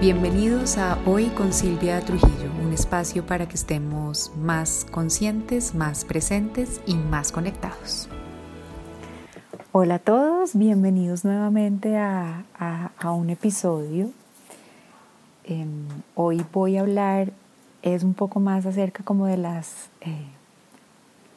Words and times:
Bienvenidos 0.00 0.78
a 0.78 0.96
Hoy 1.06 1.26
con 1.30 1.52
Silvia 1.52 2.00
Trujillo, 2.00 2.52
un 2.64 2.72
espacio 2.72 3.26
para 3.26 3.48
que 3.48 3.56
estemos 3.56 4.30
más 4.36 4.86
conscientes, 4.92 5.74
más 5.74 6.04
presentes 6.04 6.80
y 6.86 6.94
más 6.94 7.32
conectados. 7.32 8.08
Hola 9.72 9.96
a 9.96 9.98
todos, 9.98 10.54
bienvenidos 10.54 11.24
nuevamente 11.24 11.96
a, 11.96 12.44
un 13.02 13.30
episodio. 13.30 14.12
Em, 15.42 15.88
hoy 16.14 16.46
voy 16.52 16.76
a 16.76 16.82
hablar, 16.82 17.32
es 17.82 18.04
un 18.04 18.14
poco 18.14 18.38
más 18.38 18.66
acerca 18.66 19.02
como 19.02 19.26
de 19.26 19.36
las 19.36 19.90
eh, 20.02 20.28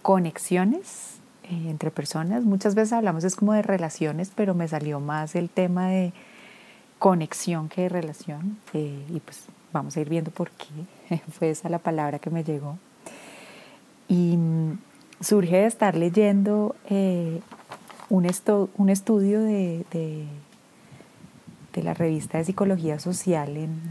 conexiones 0.03 1.16
eh, 1.45 1.66
entre 1.67 1.89
personas. 1.89 2.43
Muchas 2.43 2.75
veces 2.75 2.93
hablamos 2.93 3.23
es 3.23 3.35
como 3.35 3.53
de 3.53 3.63
relaciones, 3.63 4.31
pero 4.35 4.53
me 4.53 4.67
salió 4.67 4.99
más 4.99 5.34
el 5.34 5.49
tema 5.49 5.88
de 5.88 6.13
conexión 7.01 7.67
que 7.67 7.89
relación. 7.89 8.59
Eh, 8.73 9.03
y 9.09 9.19
pues 9.21 9.45
vamos 9.73 9.97
a 9.97 10.01
ir 10.01 10.07
viendo 10.07 10.29
por 10.29 10.51
qué 10.51 11.17
fue 11.31 11.49
esa 11.49 11.67
la 11.67 11.79
palabra 11.79 12.19
que 12.19 12.29
me 12.29 12.43
llegó. 12.43 12.77
Y 14.07 14.37
surge 15.19 15.57
de 15.57 15.65
estar 15.65 15.95
leyendo 15.95 16.75
eh, 16.91 17.41
un, 18.09 18.29
un, 18.77 18.89
estudio 18.89 19.41
de, 19.41 19.83
de, 21.73 21.83
la 21.83 21.95
revista 21.95 22.37
de 22.37 22.43
Psicología 22.43 22.99
Social 22.99 23.57
en, 23.57 23.81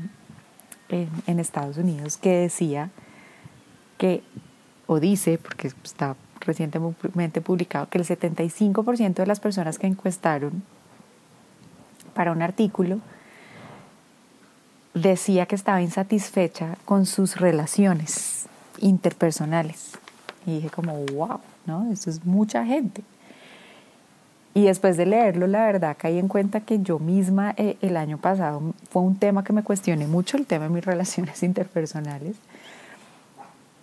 en 1.27 1.41
Estados 1.41 1.79
Unidos 1.79 2.17
que 2.17 2.31
decía 2.37 2.91
que, 3.99 4.23
o 4.87 5.01
dice, 5.01 5.37
porque 5.39 5.73
está 5.83 6.15
recientemente 6.39 7.41
publicado, 7.41 7.89
que 7.89 7.99
el 7.99 8.05
75% 8.05 9.15
de 9.15 9.27
las 9.27 9.41
personas 9.41 9.81
que 9.81 9.89
encuestaron 9.89 10.63
para 12.21 12.33
un 12.33 12.43
artículo, 12.43 12.99
decía 14.93 15.47
que 15.47 15.55
estaba 15.55 15.81
insatisfecha 15.81 16.77
con 16.85 17.07
sus 17.07 17.41
relaciones 17.41 18.45
interpersonales. 18.79 19.93
Y 20.45 20.57
dije 20.57 20.69
como, 20.69 20.99
wow, 21.15 21.41
¿no? 21.65 21.91
Eso 21.91 22.11
es 22.11 22.27
mucha 22.27 22.67
gente. 22.67 23.03
Y 24.53 24.67
después 24.67 24.99
de 24.99 25.07
leerlo, 25.07 25.47
la 25.47 25.65
verdad 25.65 25.97
caí 25.99 26.19
en 26.19 26.29
cuenta 26.29 26.61
que 26.61 26.81
yo 26.81 26.99
misma 26.99 27.55
eh, 27.57 27.79
el 27.81 27.97
año 27.97 28.19
pasado 28.19 28.75
fue 28.91 29.01
un 29.01 29.17
tema 29.17 29.43
que 29.43 29.55
me 29.55 29.63
cuestioné 29.63 30.07
mucho, 30.07 30.37
el 30.37 30.45
tema 30.45 30.65
de 30.65 30.75
mis 30.75 30.85
relaciones 30.93 31.43
interpersonales, 31.43 32.37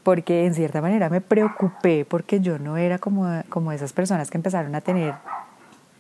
porque 0.04 0.46
en 0.46 0.54
cierta 0.54 0.80
manera 0.80 1.10
me 1.10 1.22
preocupé 1.22 2.06
porque 2.06 2.40
yo 2.40 2.60
no 2.60 2.78
era 2.78 3.00
como, 3.00 3.42
como 3.50 3.72
esas 3.72 3.94
personas 3.94 4.30
que 4.30 4.38
empezaron 4.38 4.76
a 4.76 4.82
tener 4.82 5.16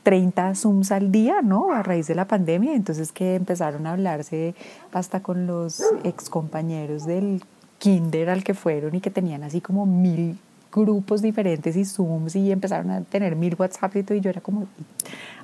30 0.07 0.55
Zooms 0.55 0.93
al 0.93 1.11
día, 1.11 1.41
¿no? 1.41 1.73
A 1.73 1.83
raíz 1.83 2.07
de 2.07 2.15
la 2.15 2.29
pandemia, 2.29 2.73
entonces 2.73 3.11
que 3.11 3.35
empezaron 3.35 3.85
a 3.85 3.91
hablarse 3.91 4.55
hasta 4.93 5.19
con 5.19 5.47
los 5.47 5.83
ex 6.05 6.29
compañeros 6.29 7.05
del 7.05 7.43
kinder 7.77 8.29
al 8.29 8.41
que 8.45 8.53
fueron 8.53 8.95
y 8.95 9.01
que 9.01 9.09
tenían 9.09 9.43
así 9.43 9.59
como 9.59 9.85
mil 9.85 10.39
grupos 10.71 11.21
diferentes 11.21 11.75
y 11.75 11.83
Zooms 11.83 12.37
y 12.37 12.53
empezaron 12.53 12.89
a 12.89 13.01
tener 13.01 13.35
mil 13.35 13.57
WhatsApp 13.59 13.97
y 13.97 14.03
todo 14.03 14.17
y 14.17 14.21
yo 14.21 14.29
era 14.29 14.39
como, 14.39 14.67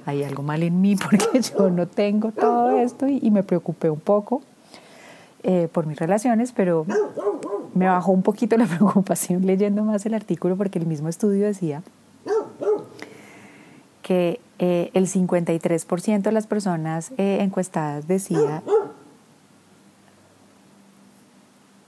hay 0.06 0.24
algo 0.24 0.44
mal 0.44 0.64
en 0.64 0.80
mí 0.80 0.96
porque 0.96 1.42
yo 1.60 1.70
no 1.70 1.86
tengo 1.86 2.32
todo 2.32 2.80
esto 2.80 3.06
y, 3.06 3.30
me 3.32 3.44
preocupé 3.44 3.90
un 3.90 4.00
poco 4.00 4.44
eh, 5.44 5.68
por 5.74 5.88
mis 5.88 6.00
relaciones, 6.00 6.54
pero 6.54 6.86
me 7.74 7.88
bajó 7.88 8.14
un 8.14 8.24
poquito 8.24 8.56
la 8.56 8.66
preocupación 8.78 9.46
leyendo 9.46 9.84
más 9.84 10.06
el 10.06 10.14
artículo 10.14 10.56
porque 10.56 10.80
el 10.80 10.86
mismo 10.86 11.10
estudio 11.10 11.48
decía 11.48 11.84
que 14.04 14.40
eh, 14.60 14.92
el 14.94 15.08
53% 15.08 16.22
de 16.22 16.32
las 16.32 16.48
personas 16.48 17.12
eh, 17.18 17.40
encuestadas 17.42 18.08
decía 18.08 18.62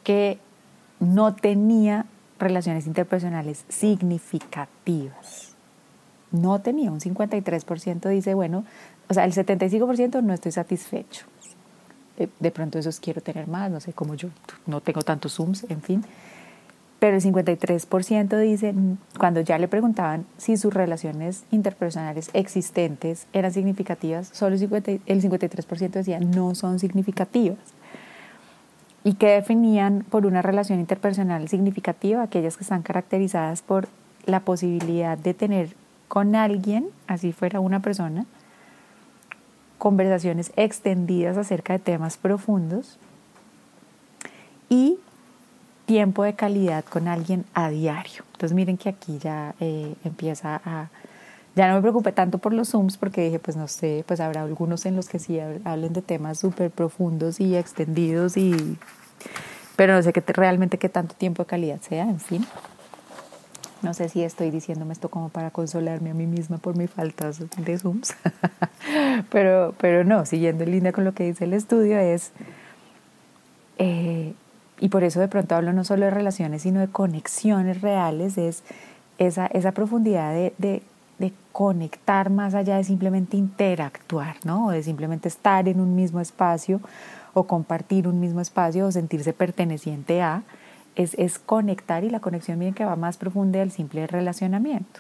que 0.03 0.39
no 0.99 1.36
tenía 1.36 2.05
relaciones 2.39 2.87
interpersonales 2.87 3.65
significativas. 3.70 5.53
No 6.31 6.59
tenía, 6.59 6.92
un 6.92 6.99
53% 6.99 8.09
dice, 8.09 8.33
bueno, 8.33 8.65
o 9.08 9.14
sea, 9.14 9.26
el 9.26 9.33
75% 9.33 10.21
no 10.21 10.33
estoy 10.33 10.52
satisfecho. 10.52 11.26
Eh, 12.17 12.30
de 12.39 12.52
pronto 12.52 12.80
esos 12.80 12.99
quiero 12.99 13.21
tener 13.21 13.47
más, 13.47 13.70
no 13.70 13.80
sé, 13.80 13.93
como 13.93 14.15
yo 14.15 14.30
no 14.65 14.82
tengo 14.82 15.02
tantos 15.02 15.36
Zooms, 15.36 15.65
en 15.70 15.82
fin 15.82 16.03
pero 17.05 17.17
el 17.17 17.21
53% 17.21 18.39
dicen, 18.39 18.98
cuando 19.20 19.39
ya 19.39 19.60
le 19.60 19.67
preguntaban 19.67 20.26
si 20.38 20.58
sus 20.58 20.73
relaciones 20.73 21.43
interpersonales 21.52 22.32
existentes 22.33 23.27
eran 23.32 23.54
significativas, 23.54 24.30
solo 24.33 24.55
el, 24.55 24.60
53% 25.21 25.89
decía 25.92 26.20
no 26.20 26.55
son 26.55 26.80
significativas. 26.80 27.60
Y 29.04 29.14
que 29.14 29.27
definían 29.27 30.04
por 30.10 30.26
una 30.26 30.42
relación 30.42 30.80
interpersonal 30.80 31.48
significativa 31.48 32.23
aquellas 32.23 32.58
que 32.58 32.64
están 32.64 32.82
caracterizadas 32.82 33.61
por 33.61 33.88
la 34.26 34.39
posibilidad 34.39 35.15
de 35.15 35.36
tener 35.36 35.76
con 36.08 36.33
alguien, 36.33 36.88
así 37.05 37.33
fuera 37.33 37.60
una 37.60 37.82
persona, 37.82 38.26
conversaciones 39.77 40.52
extendidas 40.55 41.38
acerca 41.38 41.73
de 41.73 41.80
temas 41.80 42.17
profundos 42.17 42.98
y 44.70 44.98
tiempo 45.85 46.23
de 46.23 46.33
calidad 46.33 46.83
con 46.85 47.07
alguien 47.07 47.45
a 47.53 47.69
diario. 47.69 48.23
Entonces 48.33 48.53
miren 48.53 48.77
que 48.77 48.89
aquí 48.89 49.17
ya 49.19 49.55
eh, 49.59 49.95
empieza 50.03 50.61
a... 50.65 50.89
Ya 51.55 51.69
no 51.69 51.75
me 51.75 51.81
preocupé 51.81 52.11
tanto 52.11 52.37
por 52.37 52.53
los 52.53 52.69
Zooms 52.69 52.97
porque 52.97 53.23
dije, 53.23 53.39
pues 53.39 53.55
no 53.55 53.69
sé, 53.69 54.03
pues 54.05 54.19
habrá 54.19 54.41
algunos 54.41 54.85
en 54.85 54.97
los 54.97 55.07
que 55.07 55.19
sí 55.19 55.39
hablen 55.63 55.93
de 55.93 56.01
temas 56.01 56.39
súper 56.39 56.69
profundos 56.69 57.39
y 57.39 57.55
extendidos 57.55 58.35
y... 58.35 58.77
Pero 59.77 59.93
no 59.93 60.03
sé 60.03 60.11
qué 60.11 60.21
realmente 60.27 60.77
qué 60.77 60.89
tanto 60.89 61.15
tiempo 61.15 61.43
de 61.43 61.47
calidad 61.47 61.79
sea, 61.81 62.03
en 62.03 62.19
fin. 62.19 62.45
No 63.81 63.93
sé 63.93 64.09
si 64.09 64.23
estoy 64.23 64.52
diciéndome 64.52 64.93
esto 64.93 65.09
como 65.09 65.29
para 65.29 65.52
consolarme 65.52 66.09
a 66.09 66.13
mí 66.13 66.25
misma 66.25 66.57
por 66.57 66.75
mi 66.75 66.87
falta 66.87 67.31
de 67.57 67.77
Zooms. 67.77 68.15
pero, 69.29 69.75
pero 69.77 70.03
no, 70.03 70.25
siguiendo 70.25 70.63
en 70.63 70.71
línea 70.71 70.91
con 70.91 71.03
lo 71.05 71.13
que 71.13 71.23
dice 71.23 71.45
el 71.45 71.53
estudio 71.53 71.99
es... 71.99 72.31
Eh, 73.77 74.33
y 74.80 74.89
por 74.89 75.03
eso 75.03 75.19
de 75.19 75.27
pronto 75.27 75.55
hablo 75.55 75.73
no 75.73 75.83
solo 75.83 76.05
de 76.05 76.11
relaciones, 76.11 76.61
sino 76.63 76.80
de 76.80 76.87
conexiones 76.87 77.81
reales, 77.81 78.37
es 78.37 78.63
esa, 79.17 79.47
esa 79.47 79.71
profundidad 79.71 80.33
de, 80.33 80.53
de, 80.58 80.81
conectar 81.52 82.30
más 82.30 82.53
allá 82.53 82.75
de 82.75 82.83
simplemente 82.83 83.37
interactuar, 83.37 84.35
¿no? 84.43 84.67
O 84.67 84.71
de 84.71 84.83
simplemente 84.83 85.30
estar 85.30 85.69
en 85.69 85.80
un 85.80 85.95
mismo 85.95 86.19
espacio 86.19 86.81
o 87.33 87.45
compartir 87.47 88.09
un 88.09 88.19
mismo 88.19 88.41
espacio 88.41 88.85
o 88.85 88.91
sentirse 88.91 89.31
perteneciente 89.31 90.21
a, 90.21 90.43
es, 90.95 91.14
es 91.14 91.39
conectar 91.39 92.03
y 92.03 92.09
la 92.09 92.19
conexión 92.19 92.59
bien 92.59 92.73
que 92.73 92.83
va 92.83 92.97
más 92.97 93.15
profunda 93.15 93.59
del 93.59 93.71
simple 93.71 94.05
relacionamiento. 94.05 94.99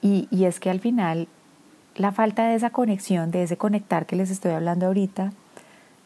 Y, 0.00 0.26
y 0.32 0.46
es 0.46 0.58
que 0.58 0.70
al 0.70 0.80
final 0.80 1.28
la 1.94 2.10
falta 2.10 2.48
de 2.48 2.56
esa 2.56 2.70
conexión, 2.70 3.30
de 3.30 3.44
ese 3.44 3.56
conectar 3.56 4.06
que 4.06 4.16
les 4.16 4.30
estoy 4.32 4.50
hablando 4.50 4.86
ahorita, 4.86 5.32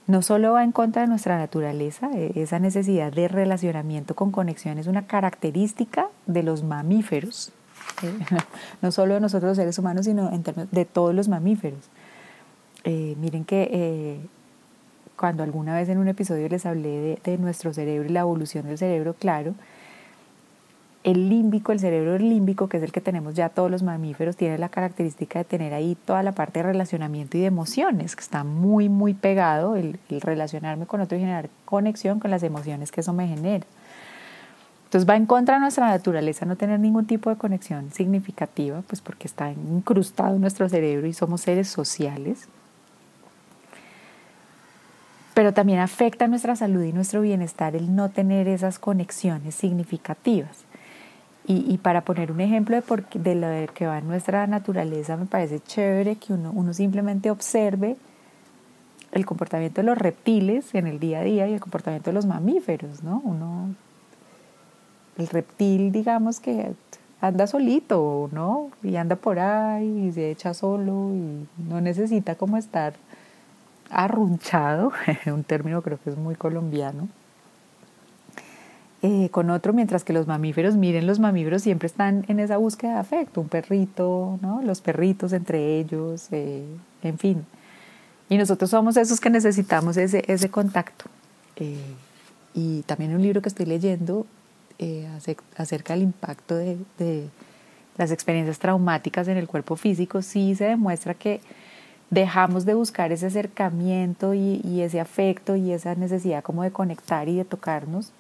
no 0.06 0.22
solo 0.22 0.52
va 0.52 0.64
en 0.64 0.72
contra 0.72 1.02
de 1.02 1.08
nuestra 1.08 1.38
naturaleza, 1.38 2.10
e, 2.14 2.32
esa 2.36 2.58
necesidad 2.58 3.12
de 3.12 3.28
relacionamiento 3.28 4.14
con 4.14 4.30
conexión 4.30 4.78
es 4.78 4.86
una 4.86 5.06
característica 5.06 6.08
de 6.26 6.42
los 6.42 6.62
mamíferos, 6.62 7.52
eh, 8.02 8.12
no 8.82 8.92
solo 8.92 9.14
de 9.14 9.20
nosotros 9.20 9.50
los 9.50 9.56
seres 9.56 9.78
humanos, 9.78 10.06
sino 10.06 10.30
de 10.70 10.84
todos 10.84 11.14
los 11.14 11.28
mamíferos. 11.28 11.90
Eh, 12.84 13.16
miren 13.18 13.44
que 13.44 13.68
eh, 13.72 14.20
cuando 15.16 15.42
alguna 15.42 15.74
vez 15.74 15.88
en 15.88 15.98
un 15.98 16.08
episodio 16.08 16.48
les 16.48 16.66
hablé 16.66 16.88
de, 16.88 17.18
de 17.24 17.38
nuestro 17.38 17.72
cerebro 17.72 18.08
y 18.08 18.12
la 18.12 18.20
evolución 18.20 18.66
del 18.66 18.78
cerebro, 18.78 19.14
claro, 19.14 19.54
el 21.06 21.28
límbico, 21.28 21.70
el 21.70 21.78
cerebro 21.78 22.18
límbico, 22.18 22.68
que 22.68 22.78
es 22.78 22.82
el 22.82 22.90
que 22.90 23.00
tenemos 23.00 23.36
ya 23.36 23.48
todos 23.48 23.70
los 23.70 23.84
mamíferos, 23.84 24.36
tiene 24.36 24.58
la 24.58 24.68
característica 24.68 25.38
de 25.38 25.44
tener 25.44 25.72
ahí 25.72 25.96
toda 26.04 26.24
la 26.24 26.32
parte 26.32 26.58
de 26.58 26.64
relacionamiento 26.64 27.38
y 27.38 27.42
de 27.42 27.46
emociones, 27.46 28.16
que 28.16 28.22
está 28.22 28.42
muy, 28.42 28.88
muy 28.88 29.14
pegado, 29.14 29.76
el, 29.76 30.00
relacionarme 30.10 30.86
con 30.86 31.00
otro 31.00 31.16
y 31.16 31.20
generar 31.20 31.48
conexión 31.64 32.18
con 32.18 32.32
las 32.32 32.42
emociones 32.42 32.90
que 32.90 33.02
eso 33.02 33.12
me 33.12 33.28
genera. 33.28 33.64
Entonces 34.86 35.08
va 35.08 35.14
en 35.14 35.26
contra 35.26 35.54
de 35.54 35.60
nuestra 35.60 35.86
naturaleza 35.86 36.44
no 36.44 36.56
tener 36.56 36.80
ningún 36.80 37.06
tipo 37.06 37.30
de 37.30 37.36
conexión 37.36 37.92
significativa, 37.92 38.82
pues 38.84 39.00
porque 39.00 39.28
está 39.28 39.52
incrustado 39.52 40.34
en 40.34 40.40
nuestro 40.40 40.68
cerebro 40.68 41.06
y 41.06 41.12
somos 41.12 41.40
seres 41.42 41.68
sociales. 41.68 42.48
Pero 45.34 45.54
también 45.54 45.78
afecta 45.78 46.26
nuestra 46.26 46.56
salud 46.56 46.82
y 46.82 46.92
nuestro 46.92 47.20
bienestar 47.20 47.76
el 47.76 47.94
no 47.94 48.10
tener 48.10 48.48
esas 48.48 48.80
conexiones 48.80 49.54
significativas. 49.54 50.65
Y, 51.48 51.78
para 51.78 52.00
poner 52.00 52.32
un 52.32 52.40
ejemplo 52.40 52.74
de, 52.74 52.82
por, 52.82 53.08
de 53.08 53.34
lo 53.36 53.72
que 53.72 53.86
va 53.86 53.98
en 53.98 54.08
nuestra 54.08 54.48
naturaleza, 54.48 55.16
me 55.16 55.26
parece 55.26 55.60
chévere 55.60 56.16
que 56.16 56.32
uno, 56.32 56.50
uno 56.52 56.74
simplemente 56.74 57.30
observe 57.30 57.96
el 59.12 59.24
comportamiento 59.24 59.80
de 59.80 59.86
los 59.86 59.96
reptiles 59.96 60.74
en 60.74 60.88
el 60.88 60.98
día 60.98 61.20
a 61.20 61.22
día 61.22 61.46
y 61.46 61.52
el 61.52 61.60
comportamiento 61.60 62.10
de 62.10 62.14
los 62.14 62.26
mamíferos, 62.26 63.04
¿no? 63.04 63.22
Uno, 63.24 63.74
el 65.18 65.28
reptil, 65.28 65.92
digamos 65.92 66.40
que 66.40 66.72
anda 67.20 67.46
solito, 67.46 68.28
¿no? 68.32 68.70
Y 68.82 68.96
anda 68.96 69.16
por 69.16 69.38
ahí 69.38 70.08
y 70.08 70.12
se 70.12 70.30
echa 70.30 70.52
solo 70.52 71.12
y 71.14 71.46
no 71.68 71.80
necesita 71.80 72.34
como 72.34 72.56
estar 72.56 72.94
arrunchado, 73.90 74.92
un 75.26 75.44
término 75.44 75.82
creo 75.82 75.98
que 76.02 76.10
es 76.10 76.16
muy 76.16 76.34
colombiano, 76.34 77.08
eh, 79.06 79.30
con 79.30 79.50
otro, 79.50 79.72
mientras 79.72 80.02
que 80.02 80.12
los 80.12 80.26
mamíferos, 80.26 80.74
miren, 80.74 81.06
los 81.06 81.20
mamíferos 81.20 81.62
siempre 81.62 81.86
están 81.86 82.24
en 82.26 82.40
esa 82.40 82.56
búsqueda 82.56 82.94
de 82.94 82.98
afecto, 82.98 83.40
un 83.40 83.48
perrito, 83.48 84.36
¿no? 84.42 84.62
los 84.62 84.80
perritos 84.80 85.32
entre 85.32 85.78
ellos, 85.78 86.26
eh, 86.32 86.64
en 87.04 87.16
fin. 87.16 87.46
Y 88.28 88.36
nosotros 88.36 88.68
somos 88.68 88.96
esos 88.96 89.20
que 89.20 89.30
necesitamos 89.30 89.96
ese, 89.96 90.24
ese 90.26 90.50
contacto. 90.50 91.04
Eh, 91.54 91.78
y 92.52 92.82
también 92.82 93.14
un 93.14 93.22
libro 93.22 93.40
que 93.40 93.48
estoy 93.48 93.66
leyendo 93.66 94.26
acerca 95.56 95.94
del 95.94 96.02
impacto 96.02 96.56
de, 96.56 96.76
de, 96.98 97.28
las 97.96 98.10
experiencias 98.10 98.58
traumáticas 98.58 99.28
en 99.28 99.36
el 99.36 99.46
cuerpo 99.46 99.76
físico, 99.76 100.20
sí 100.20 100.56
se 100.56 100.64
demuestra 100.64 101.14
que 101.14 101.40
dejamos 102.10 102.64
de 102.64 102.74
buscar 102.74 103.12
ese 103.12 103.26
acercamiento 103.26 104.34
y, 104.34 104.60
y 104.64 104.80
ese 104.80 104.98
afecto 104.98 105.54
y 105.54 105.70
esa 105.70 105.94
necesidad 105.94 106.42
como 106.42 106.64
de 106.64 106.72
conectar 106.72 107.28
y 107.28 107.36
de 107.36 107.44
tocarnos 107.44 108.12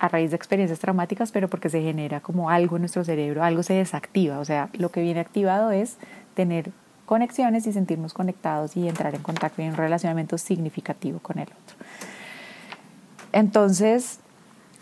a 0.00 0.08
raíz 0.08 0.30
de 0.30 0.36
experiencias 0.36 0.80
traumáticas, 0.80 1.30
pero 1.30 1.48
porque 1.48 1.68
se 1.68 1.82
genera 1.82 2.20
como 2.20 2.50
algo 2.50 2.76
en 2.76 2.82
nuestro 2.82 3.04
cerebro, 3.04 3.44
algo 3.44 3.62
se 3.62 3.74
desactiva. 3.74 4.38
O 4.38 4.44
sea, 4.44 4.70
lo 4.72 4.88
que 4.88 5.02
viene 5.02 5.20
activado 5.20 5.70
es 5.70 5.98
tener 6.34 6.72
conexiones 7.04 7.66
y 7.66 7.72
sentirnos 7.72 8.14
conectados 8.14 8.76
y 8.76 8.88
entrar 8.88 9.14
en 9.14 9.22
contacto 9.22 9.60
y 9.60 9.66
en 9.66 9.72
un 9.72 9.76
relacionamiento 9.76 10.38
significativo 10.38 11.18
con 11.18 11.38
el 11.38 11.48
otro. 11.48 11.76
Entonces, 13.32 14.20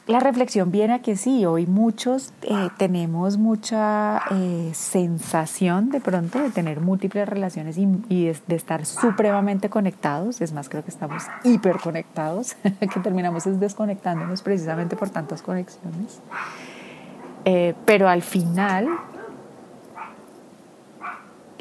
la 0.08 0.20
reflexión 0.20 0.70
viene 0.70 0.94
a 0.94 0.98
que 1.00 1.16
sí, 1.16 1.44
hoy 1.44 1.66
muchos 1.66 2.32
eh, 2.40 2.70
tenemos 2.78 3.36
mucha 3.36 4.22
eh, 4.30 4.70
sensación 4.72 5.90
de 5.90 6.00
pronto 6.00 6.38
de 6.38 6.48
tener 6.48 6.80
múltiples 6.80 7.28
relaciones 7.28 7.76
y, 7.76 8.24
de, 8.24 8.56
estar 8.56 8.86
supremamente 8.86 9.68
conectados. 9.68 10.40
Es 10.40 10.52
más, 10.54 10.70
creo 10.70 10.82
que 10.82 10.90
estamos 10.90 11.24
hiperconectados, 11.44 12.54
que 12.62 13.00
terminamos 13.00 13.44
desconectándonos 13.60 14.40
precisamente 14.40 14.96
por 14.96 15.10
tantas 15.10 15.42
conexiones. 15.42 16.20
Eh, 17.44 17.74
pero 17.84 18.08
al 18.08 18.22
final, 18.22 18.88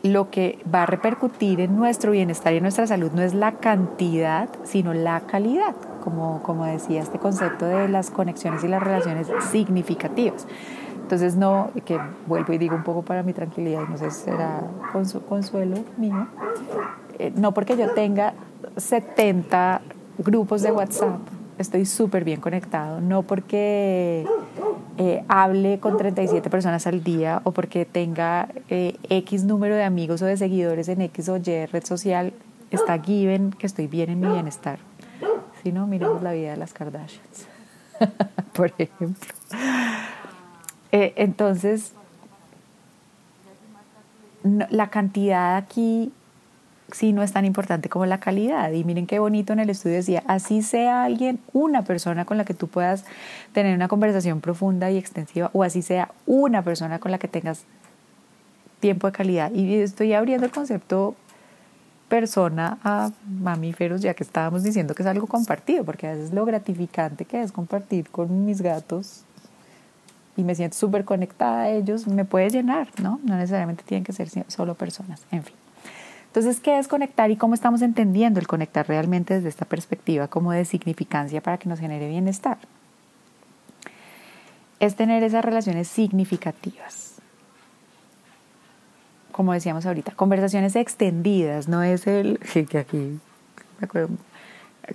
lo 0.04 0.32
que 0.32 0.60
va 0.74 0.84
a 0.84 0.86
repercutir 0.86 1.60
en 1.60 1.76
nuestro 1.76 2.14
bienestar 2.14 2.54
y 2.54 2.58
en 2.58 2.64
nuestra 2.64 2.88
salud 2.88 3.12
no 3.12 3.22
es 3.22 3.34
la 3.34 3.58
cantidad, 3.58 4.48
sino 4.64 4.94
la 4.94 5.20
calidad 5.20 5.76
como, 6.08 6.42
como 6.42 6.64
decía, 6.64 7.02
este 7.02 7.20
concepto 7.20 7.66
de 7.66 7.90
las 7.90 8.12
conexiones 8.12 8.64
y 8.64 8.70
las 8.70 8.82
relaciones 8.82 9.28
significativas. 9.52 10.48
Entonces, 11.02 11.36
no, 11.36 11.70
que 11.84 12.00
vuelvo 12.28 12.54
y 12.54 12.58
digo 12.58 12.78
un 12.78 12.84
poco 12.84 13.02
para 13.02 13.24
mi 13.24 13.34
tranquilidad, 13.34 13.82
no 13.90 13.98
sé 13.98 14.10
si 14.12 14.22
será 14.22 14.64
consuelo 15.28 15.76
mío, 15.98 16.30
eh, 17.20 17.34
no 17.36 17.54
porque 17.54 17.76
yo 17.76 17.94
tenga 17.94 18.36
70 18.78 19.82
grupos 20.20 20.62
de 20.62 20.72
WhatsApp, 20.72 21.20
estoy 21.58 21.86
súper 21.86 22.24
bien 22.24 22.40
conectado, 22.40 23.02
no 23.02 23.24
porque 23.24 24.26
eh, 24.98 25.26
hable 25.28 25.82
con 25.82 25.98
37 25.98 26.50
personas 26.50 26.88
al 26.88 27.04
día 27.04 27.42
o 27.44 27.52
porque 27.52 27.84
tenga 27.84 28.48
eh, 28.70 28.96
X 29.10 29.44
número 29.44 29.76
de 29.76 29.84
amigos 29.84 30.22
o 30.22 30.26
de 30.26 30.38
seguidores 30.38 30.88
en 30.88 31.02
X 31.02 31.28
o 31.28 31.36
Y 31.36 31.66
red 31.66 31.84
social, 31.84 32.32
está 32.72 32.98
given 32.98 33.52
que 33.52 33.68
estoy 33.68 33.88
bien 33.88 34.10
en 34.10 34.22
mi 34.22 34.28
bienestar. 34.28 34.80
Si 35.68 35.74
no, 35.74 35.86
miremos 35.86 36.24
la 36.24 36.32
vida 36.32 36.52
de 36.52 36.56
las 36.56 36.72
Kardashians, 36.72 37.46
por 38.54 38.74
ejemplo. 38.78 39.28
Eh, 40.94 41.12
entonces, 41.18 41.92
la 44.44 44.90
cantidad 44.90 45.58
aquí 45.58 46.14
sí 46.94 47.12
no 47.12 47.22
es 47.22 47.34
tan 47.34 47.44
importante 47.44 47.90
como 47.90 48.06
la 48.06 48.22
calidad. 48.22 48.72
Y 48.72 48.86
miren 48.86 49.08
qué 49.08 49.20
bonito 49.20 49.52
en 49.52 49.60
el 49.60 49.70
estudio 49.70 49.98
decía, 49.98 50.24
así 50.26 50.62
sea 50.62 51.04
alguien, 51.04 51.42
una 51.52 51.82
persona 51.82 52.24
con 52.24 52.38
la 52.38 52.46
que 52.46 52.54
tú 52.54 52.70
puedas 52.70 53.04
tener 53.52 53.76
una 53.76 53.90
conversación 53.90 54.40
profunda 54.40 54.90
y 54.90 54.98
extensiva, 54.98 55.50
o 55.52 55.64
así 55.64 55.82
sea 55.82 56.12
una 56.26 56.62
persona 56.62 57.00
con 57.00 57.12
la 57.12 57.18
que 57.18 57.28
tengas 57.28 57.66
tiempo 58.80 59.08
de 59.08 59.12
calidad. 59.12 59.52
Y 59.52 59.76
estoy 59.76 60.14
abriendo 60.14 60.46
el 60.46 60.52
concepto 60.54 61.18
persona 62.08 62.78
a 62.84 63.12
mamíferos, 63.28 64.02
ya 64.02 64.14
que 64.14 64.24
estábamos 64.24 64.64
diciendo 64.64 64.96
que 64.96 65.04
es 65.04 65.08
algo 65.08 65.28
compartido, 65.28 65.84
porque 65.84 66.08
a 66.08 66.14
veces 66.14 66.34
lo 66.34 66.46
gratificante 66.46 67.26
que 67.26 67.42
es 67.42 67.52
compartir 67.52 68.10
con 68.10 68.46
mis 68.46 68.62
gatos 68.62 69.24
y 70.36 70.44
me 70.44 70.56
siento 70.56 70.78
súper 70.78 71.04
conectada 71.04 71.62
a 71.62 71.70
ellos, 71.70 72.08
me 72.08 72.24
puede 72.24 72.50
llenar, 72.50 72.88
¿no? 73.02 73.20
No 73.24 73.36
necesariamente 73.36 73.84
tienen 73.84 74.04
que 74.04 74.14
ser 74.14 74.30
solo 74.48 74.76
personas, 74.76 75.22
en 75.32 75.44
fin. 75.44 75.56
Entonces, 76.28 76.60
¿qué 76.60 76.78
es 76.78 76.88
conectar 76.88 77.32
y 77.32 77.36
cómo 77.36 77.56
estamos 77.56 77.82
entendiendo 77.82 78.40
el 78.40 78.48
conectar 78.48 78.88
realmente 78.88 79.34
desde 79.34 79.50
esta 79.50 79.66
perspectiva 79.66 80.28
como 80.28 80.52
de 80.52 80.66
significancia 80.66 81.42
para 81.42 81.58
que 81.58 81.68
nos 81.68 81.80
genere 81.80 82.08
bienestar? 82.08 82.58
Es 84.80 84.96
tener 84.96 85.24
esas 85.24 85.44
relaciones 85.44 85.88
significativas 85.88 87.17
como 89.38 89.54
decíamos 89.54 89.86
ahorita, 89.86 90.14
conversaciones 90.14 90.76
extendidas, 90.76 91.68
no 91.68 91.84
es 91.84 92.08
el 92.08 92.40
que 92.40 92.80
aquí, 92.80 93.20
me 93.80 93.86
acuerdo, 93.86 94.10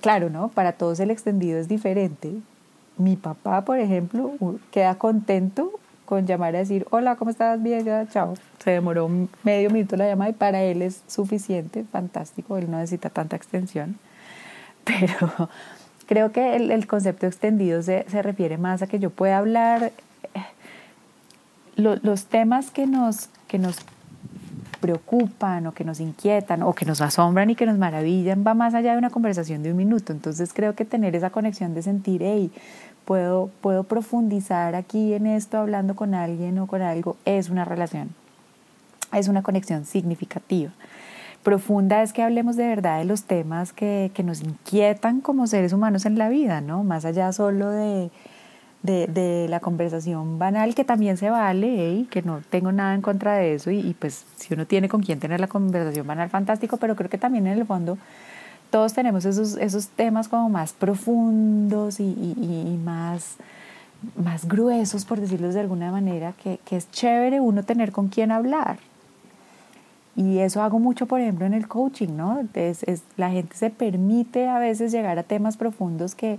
claro, 0.01 0.31
¿no? 0.31 0.49
Para 0.49 0.73
todos 0.73 0.99
el 0.99 1.13
extendido 1.13 1.61
es 1.61 1.69
diferente. 1.69 2.33
Mi 2.97 3.15
papá, 3.15 3.65
por 3.65 3.79
ejemplo, 3.79 4.33
queda 4.73 4.97
contento 4.97 5.71
con 6.07 6.27
llamar 6.27 6.57
a 6.57 6.59
decir, 6.59 6.89
hola, 6.91 7.15
¿cómo 7.15 7.31
estás? 7.31 7.63
Bien, 7.63 7.85
ya, 7.85 8.09
chao. 8.09 8.35
Se 8.59 8.73
demoró 8.73 9.09
medio 9.45 9.71
minuto 9.71 9.97
la 9.97 10.09
llamada 10.09 10.31
y 10.31 10.35
para 10.35 10.61
él 10.65 10.83
es 10.83 11.05
suficiente, 11.07 11.85
fantástico, 11.85 12.57
él 12.57 12.69
no 12.69 12.79
necesita 12.79 13.11
tanta 13.11 13.37
extensión. 13.37 13.97
Pero 14.85 15.51
creo 16.09 16.33
que 16.33 16.57
el, 16.57 16.73
el 16.73 16.89
concepto 16.89 17.29
extendido 17.29 17.81
se, 17.81 18.07
se, 18.09 18.21
refiere 18.23 18.59
más 18.59 18.83
a 18.83 18.89
que 18.89 18.99
yo 18.99 19.11
pueda 19.11 19.39
hablar 19.39 19.93
eh, 20.35 20.43
los 21.77 22.25
temas 22.25 22.73
que 22.73 22.89
nos, 22.89 23.29
que 23.47 23.59
nos 23.61 23.77
preocupan 24.83 25.67
o 25.69 25.73
que 25.73 25.85
nos 25.85 26.01
inquietan 26.01 26.63
o 26.63 26.75
que 26.75 26.85
nos 26.85 27.01
asombran 27.01 27.49
y 27.49 27.55
que 27.55 27.65
nos 27.65 27.79
maravillan 27.79 28.45
va 28.47 28.53
más 28.53 28.75
allá 28.75 28.93
de 28.93 28.99
una 28.99 29.09
conversación 29.09 29.63
de 29.63 29.71
un 29.71 29.77
minuto. 29.79 30.13
Entonces 30.13 30.53
creo 30.53 30.75
que 30.75 30.85
tener 30.85 31.17
esa 31.17 31.31
conexión 31.31 31.73
de 31.73 31.83
sentir, 31.83 32.21
hey, 32.23 32.51
puedo, 33.07 33.51
puedo 33.61 33.85
profundizar 33.85 34.75
aquí 34.75 35.15
en 35.15 35.27
esto 35.27 35.59
hablando 35.59 35.95
con 35.95 36.15
alguien 36.15 36.59
o 36.59 36.67
con 36.67 36.83
algo, 36.83 37.17
es 37.25 37.49
una 37.49 37.65
relación, 37.65 38.11
es 39.13 39.29
una 39.29 39.43
conexión 39.43 39.87
significativa. 39.87 40.73
Profunda 41.43 42.03
es 42.03 42.13
que 42.13 42.23
hablemos 42.23 42.57
de 42.57 42.67
verdad 42.67 42.99
de 42.99 43.05
los 43.05 43.25
temas 43.25 43.73
que, 43.73 44.11
que 44.15 44.23
nos 44.23 44.43
inquietan 44.43 45.21
como 45.21 45.47
seres 45.47 45.73
humanos 45.73 46.07
en 46.07 46.19
la 46.19 46.29
vida, 46.29 46.61
¿no? 46.61 46.85
Más 46.85 47.05
allá 47.05 47.33
solo 47.33 47.71
de 47.71 48.11
de, 48.83 49.47
la 49.49 49.61
conversación 49.61 50.39
banal, 50.39 50.75
que 50.75 50.85
también 50.85 51.17
se 51.17 51.31
vale, 51.31 51.95
y 51.95 52.05
que 52.05 52.23
no 52.23 52.41
tengo 52.51 52.73
nada 52.73 52.95
en 52.95 53.03
contra 53.03 53.35
de 53.35 53.55
eso, 53.55 53.71
y, 53.71 53.95
pues 53.99 54.25
si 54.37 54.55
uno 54.55 54.67
tiene 54.67 54.89
con 54.89 55.03
quién 55.03 55.21
tener 55.21 55.41
la 55.41 55.47
conversación 55.47 56.07
banal, 56.07 56.29
fantástico, 56.31 56.77
pero 56.77 56.97
creo 56.97 57.11
que 57.11 57.19
también 57.19 57.47
en 57.47 57.59
el 57.59 57.67
fondo 57.67 57.99
todos 58.71 58.95
tenemos 58.95 59.25
esos, 59.25 59.57
esos 59.59 59.89
temas 59.89 60.29
como 60.29 60.49
más 60.49 60.73
profundos 60.73 62.01
y, 62.01 62.81
más, 62.85 63.37
más 64.17 64.49
gruesos, 64.49 65.05
por 65.05 65.21
decirlo 65.21 65.53
de 65.53 65.61
alguna 65.61 65.91
manera, 65.93 66.33
que, 66.43 66.59
que 66.65 66.77
es 66.77 66.91
chévere 66.91 67.41
uno 67.41 67.63
tener 67.63 67.93
con 67.93 68.09
quién 68.09 68.33
hablar. 68.33 68.79
Y 70.15 70.39
eso 70.39 70.63
hago 70.63 70.79
mucho, 70.79 71.07
por 71.07 71.21
ejemplo, 71.21 71.47
en 71.47 71.55
el 71.55 71.69
coaching, 71.69 72.17
¿no? 72.17 72.47
Es, 72.55 72.85
la 73.17 73.31
gente 73.31 73.57
se 73.57 73.71
permite 73.71 74.47
a 74.49 74.59
veces 74.59 74.93
llegar 74.93 75.19
a 75.19 75.23
temas 75.23 75.57
profundos 75.57 76.15
que, 76.15 76.39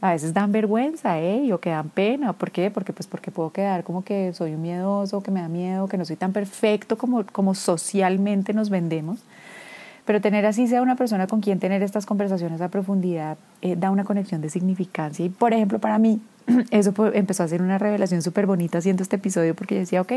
a 0.00 0.12
veces 0.12 0.32
dan 0.32 0.52
vergüenza, 0.52 1.18
¿eh? 1.18 1.52
O 1.52 1.58
que 1.58 1.70
dan 1.70 1.88
pena. 1.88 2.32
¿Por 2.32 2.50
qué? 2.50 2.70
Porque, 2.70 2.92
pues, 2.92 3.06
porque 3.06 3.30
puedo 3.30 3.50
quedar 3.50 3.82
como 3.82 4.04
que 4.04 4.32
soy 4.32 4.54
un 4.54 4.62
miedoso, 4.62 5.22
que 5.22 5.30
me 5.30 5.40
da 5.40 5.48
miedo, 5.48 5.88
que 5.88 5.98
no 5.98 6.04
soy 6.04 6.16
tan 6.16 6.32
perfecto 6.32 6.96
como, 6.96 7.24
como 7.26 7.54
socialmente 7.54 8.52
nos 8.52 8.70
vendemos. 8.70 9.18
Pero 10.04 10.20
tener 10.20 10.46
así 10.46 10.68
sea 10.68 10.82
una 10.82 10.96
persona 10.96 11.26
con 11.26 11.40
quien 11.40 11.58
tener 11.58 11.82
estas 11.82 12.06
conversaciones 12.06 12.60
a 12.60 12.68
profundidad 12.68 13.36
eh, 13.60 13.76
da 13.76 13.90
una 13.90 14.04
conexión 14.04 14.40
de 14.40 14.50
significancia. 14.50 15.24
Y, 15.24 15.30
por 15.30 15.52
ejemplo, 15.52 15.80
para 15.80 15.98
mí, 15.98 16.20
eso 16.70 16.94
empezó 17.12 17.42
a 17.42 17.48
ser 17.48 17.60
una 17.60 17.76
revelación 17.78 18.22
súper 18.22 18.46
bonita 18.46 18.78
haciendo 18.78 19.02
este 19.02 19.16
episodio 19.16 19.54
porque 19.54 19.74
yo 19.74 19.80
decía, 19.80 20.00
ok, 20.00 20.12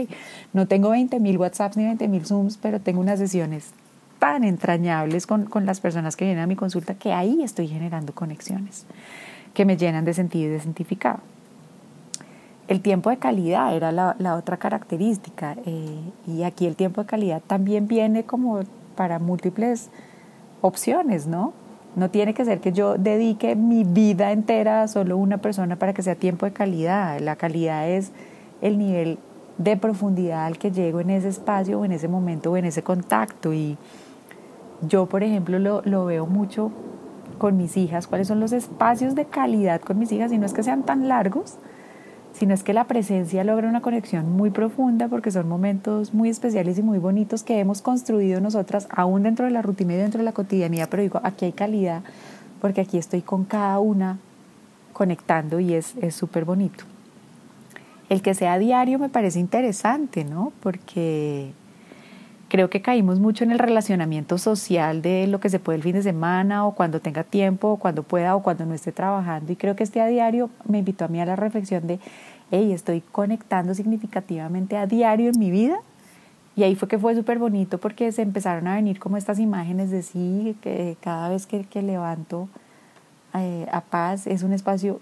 no 0.54 0.68
tengo 0.68 0.92
20 0.92 1.20
mil 1.20 1.38
WhatsApps 1.38 1.76
ni 1.76 1.86
20 1.86 2.08
mil 2.08 2.26
Zooms, 2.26 2.58
pero 2.58 2.80
tengo 2.80 3.02
unas 3.02 3.18
sesiones 3.18 3.72
tan 4.20 4.44
entrañables 4.44 5.26
con, 5.26 5.46
con 5.46 5.66
las 5.66 5.82
personas 5.82 6.16
que 6.16 6.26
vienen 6.26 6.44
a 6.44 6.48
mi 6.48 6.56
consulta 6.56 6.94
que 6.94 7.12
ahí 7.12 7.42
estoy 7.42 7.68
generando 7.68 8.14
conexiones 8.14 8.86
que 9.54 9.66
me 9.66 9.78
llenan 9.78 10.06
de 10.06 10.14
sentido 10.14 10.50
y 10.50 10.54
de 10.54 10.60
significado. 10.60 11.20
El 12.68 12.82
tiempo 12.82 13.10
de 13.10 13.18
calidad 13.18 13.76
era 13.76 13.92
la, 13.92 14.36
otra 14.36 14.58
característica 14.58 15.58
eh, 15.66 16.00
y 16.26 16.44
aquí 16.44 16.68
el 16.68 16.76
tiempo 16.76 17.02
de 17.02 17.08
calidad 17.08 17.42
también 17.46 17.88
viene 17.88 18.24
como 18.24 18.62
para 18.96 19.20
múltiples 19.20 19.90
opciones, 20.62 21.28
¿no? 21.28 21.54
No 21.96 22.10
tiene 22.10 22.34
que 22.34 22.46
ser 22.46 22.62
que 22.62 22.72
yo 22.72 22.98
dedique 22.98 23.56
mi 23.58 23.84
vida 23.84 24.32
entera 24.32 24.84
a 24.84 24.88
solo 24.88 25.18
una 25.18 25.40
persona 25.40 25.76
para 25.76 25.94
que 25.94 26.02
sea 26.02 26.16
tiempo 26.16 26.46
de 26.46 26.54
calidad. 26.54 27.20
La 27.20 27.36
calidad 27.36 27.90
es 27.90 28.12
el 28.62 28.78
nivel 28.78 29.18
de 29.58 29.76
profundidad 29.76 30.46
al 30.46 30.58
que 30.58 30.72
llego 30.72 31.02
en 31.02 31.10
ese 31.10 31.28
espacio 31.28 31.82
o 31.82 31.86
en 31.86 31.92
ese 31.92 32.08
momento 32.08 32.52
o 32.52 32.58
en 32.58 32.66
ese 32.66 32.84
contacto 32.84 33.54
y 33.54 33.78
yo, 34.88 35.06
por 35.06 35.24
ejemplo, 35.24 35.60
lo, 35.60 35.82
lo 35.84 36.06
veo 36.06 36.26
mucho 36.26 36.72
con 37.42 37.58
mis 37.58 37.76
hijas, 37.76 38.06
cuáles 38.06 38.28
son 38.28 38.40
los 38.40 38.52
espacios 38.52 39.16
de 39.16 39.26
calidad 39.26 39.82
con 39.82 39.98
mis 39.98 40.12
hijas, 40.12 40.32
y 40.32 40.38
no 40.38 40.46
es 40.46 40.54
que 40.54 40.62
sean 40.62 40.84
tan 40.84 41.08
largos, 41.08 41.56
sino 42.34 42.54
es 42.54 42.62
que 42.62 42.72
la 42.72 42.84
presencia 42.84 43.44
logra 43.44 43.68
una 43.68 43.82
conexión 43.82 44.32
muy 44.32 44.52
profunda 44.52 45.08
porque 45.08 45.32
son 45.32 45.50
momentos 45.50 46.14
muy 46.14 46.30
especiales 46.30 46.78
y 46.78 46.84
muy 46.84 47.00
bonitos 47.00 47.42
que 47.42 47.58
hemos 47.58 47.82
construido 47.82 48.40
nosotras, 48.42 48.88
aún 48.92 49.24
dentro 49.24 49.46
de 49.46 49.52
la 49.52 49.64
rutina 49.64 49.96
y 49.96 49.98
dentro 49.98 50.20
de 50.20 50.26
la 50.26 50.34
cotidianidad, 50.34 50.88
pero 50.88 51.02
digo, 51.02 51.20
aquí 51.24 51.46
hay 51.46 51.52
calidad 51.52 52.04
porque 52.62 52.82
aquí 52.82 53.00
estoy 53.00 53.24
con 53.24 53.44
cada 53.44 53.80
una 53.80 54.20
conectando 54.94 55.60
y 55.60 55.74
es 55.74 55.96
súper 56.12 56.46
bonito. 56.46 56.84
El 58.10 58.22
que 58.22 58.36
sea 58.36 58.60
diario 58.60 59.00
me 59.00 59.10
parece 59.10 59.40
interesante, 59.40 60.26
¿no? 60.26 60.54
Porque 60.60 61.54
creo 62.52 62.70
que 62.70 62.82
caímos 62.82 63.22
mucho 63.22 63.46
en 63.46 63.52
el 63.52 63.60
relacionamiento 63.60 64.38
social 64.38 65.02
de 65.02 65.26
lo 65.26 65.40
que 65.40 65.50
se 65.50 65.58
puede 65.58 65.78
el 65.78 65.84
fin 65.84 65.94
de 65.94 66.04
semana 66.04 66.68
o 66.68 66.76
cuando 66.76 67.00
tenga 67.00 67.24
tiempo 67.24 67.70
o 67.70 67.78
cuando 67.78 68.04
pueda 68.04 68.36
o 68.36 68.44
cuando 68.44 68.66
no 68.66 68.74
esté 68.74 68.92
trabajando. 68.92 69.54
Y 69.54 69.56
creo 69.56 69.78
que 69.78 69.86
este 69.86 70.02
a 70.02 70.08
diario 70.08 70.50
me 70.68 70.80
invitó 70.80 71.06
a 71.06 71.08
mí 71.08 71.22
a 71.22 71.26
la 71.26 71.38
reflexión 71.38 71.88
de, 71.88 72.02
hey, 72.52 72.74
estoy 72.74 73.00
conectando 73.10 73.74
significativamente 73.74 74.76
a 74.76 74.86
diario 74.86 75.30
en 75.30 75.40
mi 75.40 75.50
vida. 75.50 75.78
Y 76.58 76.64
ahí 76.64 76.76
fue 76.76 76.90
que 76.90 77.00
fue 77.00 77.16
súper 77.16 77.40
bonito 77.40 77.78
porque 77.78 78.12
se 78.12 78.22
empezaron 78.22 78.68
a 78.68 78.76
venir 78.76 79.00
como 79.00 79.16
estas 79.16 79.40
imágenes 79.40 79.90
de 79.90 80.04
sí, 80.04 80.58
que 80.60 80.98
cada 81.00 81.30
vez 81.30 81.46
que, 81.48 81.64
que 81.64 81.82
levanto 81.82 82.50
eh, 83.34 83.66
a 83.72 83.80
paz 83.80 84.28
es 84.28 84.44
un 84.44 84.52
espacio 84.52 85.00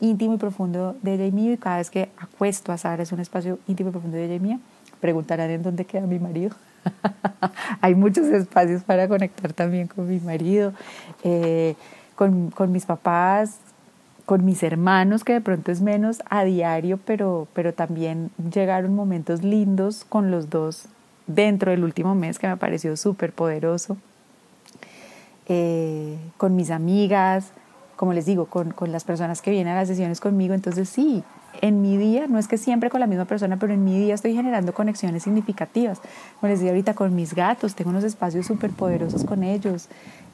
íntimo 0.00 0.34
y 0.34 0.36
profundo 0.36 0.96
de 1.00 1.14
ella 1.14 1.24
y 1.24 1.32
mío 1.32 1.54
y 1.54 1.56
cada 1.56 1.78
vez 1.78 1.88
que 1.88 2.10
acuesto 2.18 2.72
a 2.72 2.76
Sara 2.76 3.02
es 3.02 3.10
un 3.10 3.20
espacio 3.20 3.58
íntimo 3.66 3.88
y 3.88 3.92
profundo 3.92 4.18
de 4.18 4.26
ella 4.26 4.34
y 4.34 4.40
mía 4.40 4.60
preguntarán 5.00 5.50
en 5.50 5.62
dónde 5.62 5.84
queda 5.84 6.06
mi 6.06 6.18
marido. 6.18 6.54
Hay 7.80 7.94
muchos 7.94 8.26
espacios 8.26 8.82
para 8.82 9.08
conectar 9.08 9.52
también 9.52 9.88
con 9.88 10.08
mi 10.08 10.20
marido, 10.20 10.72
eh, 11.24 11.74
con, 12.14 12.50
con, 12.50 12.72
mis 12.72 12.86
papás, 12.86 13.58
con 14.26 14.44
mis 14.44 14.62
hermanos, 14.62 15.24
que 15.24 15.34
de 15.34 15.40
pronto 15.40 15.72
es 15.72 15.80
menos 15.80 16.22
a 16.28 16.44
diario, 16.44 16.98
pero, 17.04 17.48
pero 17.52 17.72
también 17.72 18.30
llegaron 18.52 18.94
momentos 18.94 19.42
lindos 19.42 20.04
con 20.08 20.30
los 20.30 20.50
dos 20.50 20.86
dentro 21.26 21.70
del 21.70 21.84
último 21.84 22.14
mes 22.14 22.38
que 22.38 22.48
me 22.48 22.56
pareció 22.56 22.96
súper 22.96 23.32
poderoso. 23.32 23.96
Eh, 25.50 26.18
con 26.36 26.56
mis 26.56 26.70
amigas, 26.70 27.52
como 27.96 28.12
les 28.12 28.26
digo, 28.26 28.46
con, 28.46 28.70
con 28.72 28.92
las 28.92 29.04
personas 29.04 29.40
que 29.40 29.50
vienen 29.50 29.74
a 29.74 29.76
las 29.76 29.88
sesiones 29.88 30.20
conmigo. 30.20 30.54
Entonces 30.54 30.88
sí, 30.88 31.24
en 31.62 31.82
mi 31.82 31.96
día, 31.96 32.26
no 32.28 32.38
es 32.38 32.48
que 32.48 32.58
siempre 32.58 32.90
con 32.90 33.00
la 33.00 33.06
misma 33.06 33.24
persona, 33.24 33.56
pero 33.56 33.72
en 33.72 33.84
mi 33.84 33.98
día 33.98 34.14
estoy 34.14 34.34
generando 34.34 34.72
conexiones 34.74 35.22
significativas. 35.22 36.00
Como 36.40 36.50
les 36.50 36.60
decía 36.60 36.70
ahorita, 36.70 36.94
con 36.94 37.14
mis 37.14 37.34
gatos, 37.34 37.74
tengo 37.74 37.90
unos 37.90 38.04
espacios 38.04 38.46
súper 38.46 38.70
poderosos 38.70 39.24
con 39.24 39.42
ellos, 39.42 39.88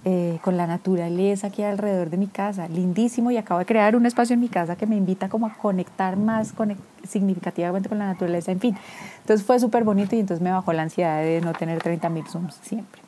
eh, 0.04 0.38
con 0.42 0.56
la 0.56 0.66
naturaleza 0.66 1.46
aquí 1.46 1.62
alrededor 1.62 2.10
de 2.10 2.18
mi 2.18 2.26
casa, 2.26 2.68
lindísimo, 2.68 3.30
y 3.30 3.38
acabo 3.38 3.60
de 3.60 3.66
crear 3.66 3.96
un 3.96 4.04
espacio 4.04 4.34
en 4.34 4.40
mi 4.40 4.48
casa 4.48 4.76
que 4.76 4.86
me 4.86 4.96
invita 4.96 5.28
como 5.28 5.46
a 5.46 5.54
conectar 5.54 6.16
más 6.16 6.52
significativamente 7.08 7.88
con 7.88 7.98
la 7.98 8.06
naturaleza, 8.06 8.52
en 8.52 8.60
fin. 8.60 8.76
Entonces 9.20 9.46
fue 9.46 9.58
súper 9.58 9.84
bonito 9.84 10.14
y 10.14 10.20
entonces 10.20 10.42
me 10.42 10.50
bajó 10.50 10.72
la 10.72 10.82
ansiedad 10.82 11.22
de 11.22 11.40
no 11.40 11.52
tener 11.54 11.80
30 11.80 12.08
mil 12.10 12.26
Zooms 12.26 12.58
siempre. 12.62 13.00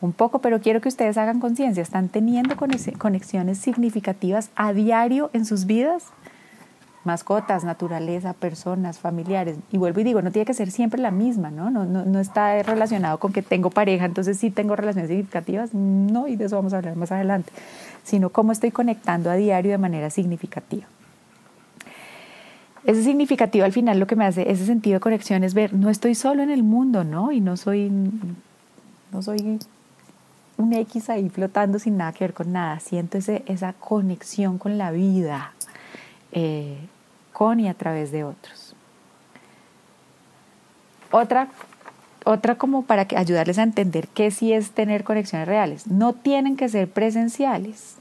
Un 0.00 0.12
poco, 0.12 0.40
pero 0.40 0.60
quiero 0.60 0.80
que 0.80 0.88
ustedes 0.88 1.16
hagan 1.18 1.38
conciencia, 1.38 1.82
¿están 1.82 2.08
teniendo 2.08 2.56
conexiones 2.56 3.58
significativas 3.58 4.50
a 4.56 4.72
diario 4.72 5.30
en 5.32 5.44
sus 5.44 5.66
vidas? 5.66 6.06
Mascotas, 7.04 7.64
naturaleza, 7.64 8.32
personas, 8.32 8.98
familiares. 8.98 9.56
Y 9.70 9.78
vuelvo 9.78 10.00
y 10.00 10.04
digo, 10.04 10.22
no 10.22 10.30
tiene 10.30 10.46
que 10.46 10.54
ser 10.54 10.70
siempre 10.70 11.00
la 11.00 11.10
misma, 11.10 11.50
¿no? 11.50 11.70
No, 11.70 11.84
no, 11.84 12.04
no 12.04 12.20
está 12.20 12.62
relacionado 12.62 13.18
con 13.18 13.32
que 13.32 13.42
tengo 13.42 13.70
pareja, 13.70 14.04
entonces 14.04 14.38
sí 14.38 14.50
tengo 14.50 14.76
relaciones 14.76 15.08
significativas, 15.08 15.74
no, 15.74 16.28
y 16.28 16.36
de 16.36 16.44
eso 16.46 16.56
vamos 16.56 16.72
a 16.72 16.78
hablar 16.78 16.96
más 16.96 17.12
adelante, 17.12 17.52
sino 18.04 18.30
cómo 18.30 18.52
estoy 18.52 18.70
conectando 18.70 19.30
a 19.30 19.34
diario 19.34 19.72
de 19.72 19.78
manera 19.78 20.10
significativa. 20.10 20.86
Ese 22.84 23.04
significativo 23.04 23.64
al 23.64 23.72
final 23.72 24.00
lo 24.00 24.08
que 24.08 24.16
me 24.16 24.24
hace, 24.24 24.50
ese 24.50 24.66
sentido 24.66 24.94
de 24.94 25.00
conexión 25.00 25.44
es 25.44 25.54
ver, 25.54 25.72
no 25.72 25.88
estoy 25.88 26.16
solo 26.16 26.42
en 26.42 26.50
el 26.50 26.64
mundo, 26.64 27.04
¿no? 27.04 27.30
Y 27.30 27.40
no 27.40 27.56
soy, 27.56 27.92
no 29.12 29.22
soy 29.22 29.60
un 30.56 30.72
X 30.72 31.08
ahí 31.10 31.28
flotando 31.28 31.78
sin 31.78 31.96
nada 31.96 32.12
que 32.12 32.24
ver 32.24 32.34
con 32.34 32.52
nada, 32.52 32.80
siento 32.80 33.18
ese, 33.18 33.44
esa 33.46 33.72
conexión 33.72 34.58
con 34.58 34.78
la 34.78 34.90
vida, 34.90 35.52
eh, 36.32 36.76
y 37.60 37.68
a 37.68 37.74
través 37.74 38.12
de 38.12 38.24
otros. 38.24 38.74
Otra, 41.10 41.48
otra 42.24 42.54
como 42.54 42.84
para 42.84 43.06
que, 43.06 43.16
ayudarles 43.16 43.58
a 43.58 43.64
entender 43.64 44.08
qué 44.08 44.30
sí 44.30 44.52
es 44.52 44.70
tener 44.70 45.04
conexiones 45.04 45.48
reales. 45.48 45.86
No 45.86 46.12
tienen 46.12 46.56
que 46.56 46.68
ser 46.68 46.88
presenciales. 46.88 47.96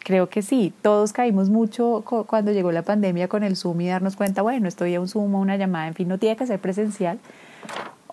Creo 0.00 0.28
que 0.28 0.42
sí, 0.42 0.74
todos 0.82 1.14
caímos 1.14 1.48
mucho 1.48 2.04
cuando 2.26 2.52
llegó 2.52 2.72
la 2.72 2.82
pandemia 2.82 3.28
con 3.28 3.42
el 3.42 3.56
Zoom 3.56 3.80
y 3.80 3.88
darnos 3.88 4.16
cuenta, 4.16 4.42
bueno, 4.42 4.68
estoy 4.68 4.94
a 4.94 5.00
un 5.00 5.08
Zoom 5.08 5.34
una 5.34 5.56
llamada, 5.56 5.88
en 5.88 5.94
fin, 5.94 6.08
no 6.08 6.18
tiene 6.18 6.36
que 6.36 6.46
ser 6.46 6.60
presencial, 6.60 7.18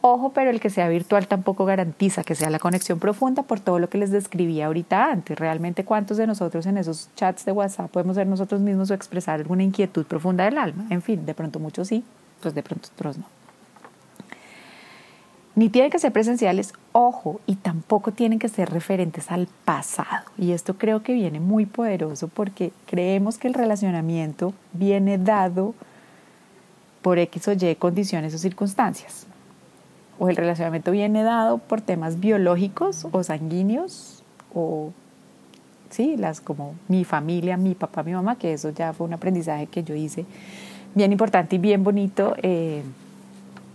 Ojo, 0.04 0.32
pero 0.34 0.50
el 0.50 0.60
que 0.60 0.72
sea 0.72 0.90
virtual 0.90 1.28
tampoco 1.28 1.64
garantiza 1.64 2.24
que 2.24 2.34
sea 2.34 2.50
la 2.50 2.58
conexión 2.58 2.98
profunda 2.98 3.44
por 3.44 3.60
todo 3.60 3.78
lo 3.78 3.88
que 3.88 4.00
les 4.00 4.10
describí 4.10 4.60
ahorita 4.60 5.12
antes. 5.12 5.38
Realmente, 5.38 5.86
¿cuántos 5.86 6.18
de 6.18 6.26
nosotros 6.26 6.66
en 6.66 6.78
esos 6.78 7.10
chats 7.16 7.46
de 7.46 7.52
WhatsApp 7.52 7.92
podemos 7.92 8.16
ser 8.16 8.26
nosotros 8.26 8.62
mismos 8.62 8.90
o 8.90 8.96
expresar 8.96 9.40
alguna 9.40 9.62
inquietud 9.62 10.04
profunda 10.06 10.46
del 10.46 10.58
alma? 10.58 10.88
En 10.90 11.04
fin, 11.04 11.24
de 11.24 11.36
pronto 11.36 11.60
muchos 11.60 11.88
sí, 11.88 12.04
pues 12.42 12.56
de 12.56 12.64
pronto 12.64 12.90
otros 12.96 13.20
no. 13.20 13.26
Ni 15.54 15.70
tienen 15.70 15.92
que 15.92 16.00
ser 16.00 16.12
presenciales, 16.12 16.74
ojo, 16.94 17.40
y 17.46 17.58
tampoco 17.58 18.12
tienen 18.12 18.40
que 18.40 18.50
ser 18.50 18.72
referentes 18.72 19.30
al 19.30 19.48
pasado. 19.66 20.26
Y 20.36 20.54
esto 20.54 20.80
creo 20.80 21.04
que 21.04 21.14
viene 21.14 21.40
muy 21.40 21.68
poderoso 21.68 22.28
porque 22.28 22.72
creemos 22.88 23.38
que 23.38 23.50
el 23.50 23.54
relacionamiento 23.54 24.54
viene 24.74 25.20
dado 25.20 25.76
por 27.04 27.20
X 27.20 27.50
o 27.50 27.52
Y 27.52 27.76
condiciones 27.76 28.34
o 28.34 28.40
circunstancias 28.40 29.28
o 30.22 30.30
el 30.30 30.36
relacionamiento 30.36 30.92
viene 30.92 31.24
dado 31.24 31.58
por 31.58 31.82
temas 31.82 32.20
biológicos 32.20 33.08
o 33.12 33.24
sanguíneos 33.24 34.22
o 34.54 34.94
sí, 35.90 36.16
las 36.16 36.42
como 36.42 36.76
mi 36.88 37.06
familia, 37.06 37.58
mi 37.58 37.74
papá, 37.74 38.04
mi 38.04 38.14
mamá, 38.14 38.36
que 38.36 38.54
eso 38.54 38.70
ya 38.70 38.94
fue 38.94 39.08
un 39.08 39.14
aprendizaje 39.14 39.66
que 39.66 39.84
yo 39.84 39.96
hice 39.96 40.26
bien 40.94 41.12
importante 41.12 41.56
y 41.56 41.58
bien 41.58 41.84
bonito 41.84 42.36
eh, 42.44 42.84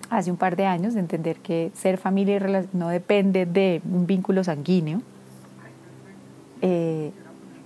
hace 0.08 0.30
un 0.30 0.36
par 0.36 0.54
de 0.54 0.66
años, 0.66 0.94
de 0.94 1.00
entender 1.00 1.38
que 1.38 1.72
ser 1.74 1.98
familia 1.98 2.64
no 2.72 2.90
depende 2.90 3.44
de 3.44 3.82
un 3.84 4.06
vínculo 4.06 4.44
sanguíneo, 4.44 5.02
eh, 6.62 7.10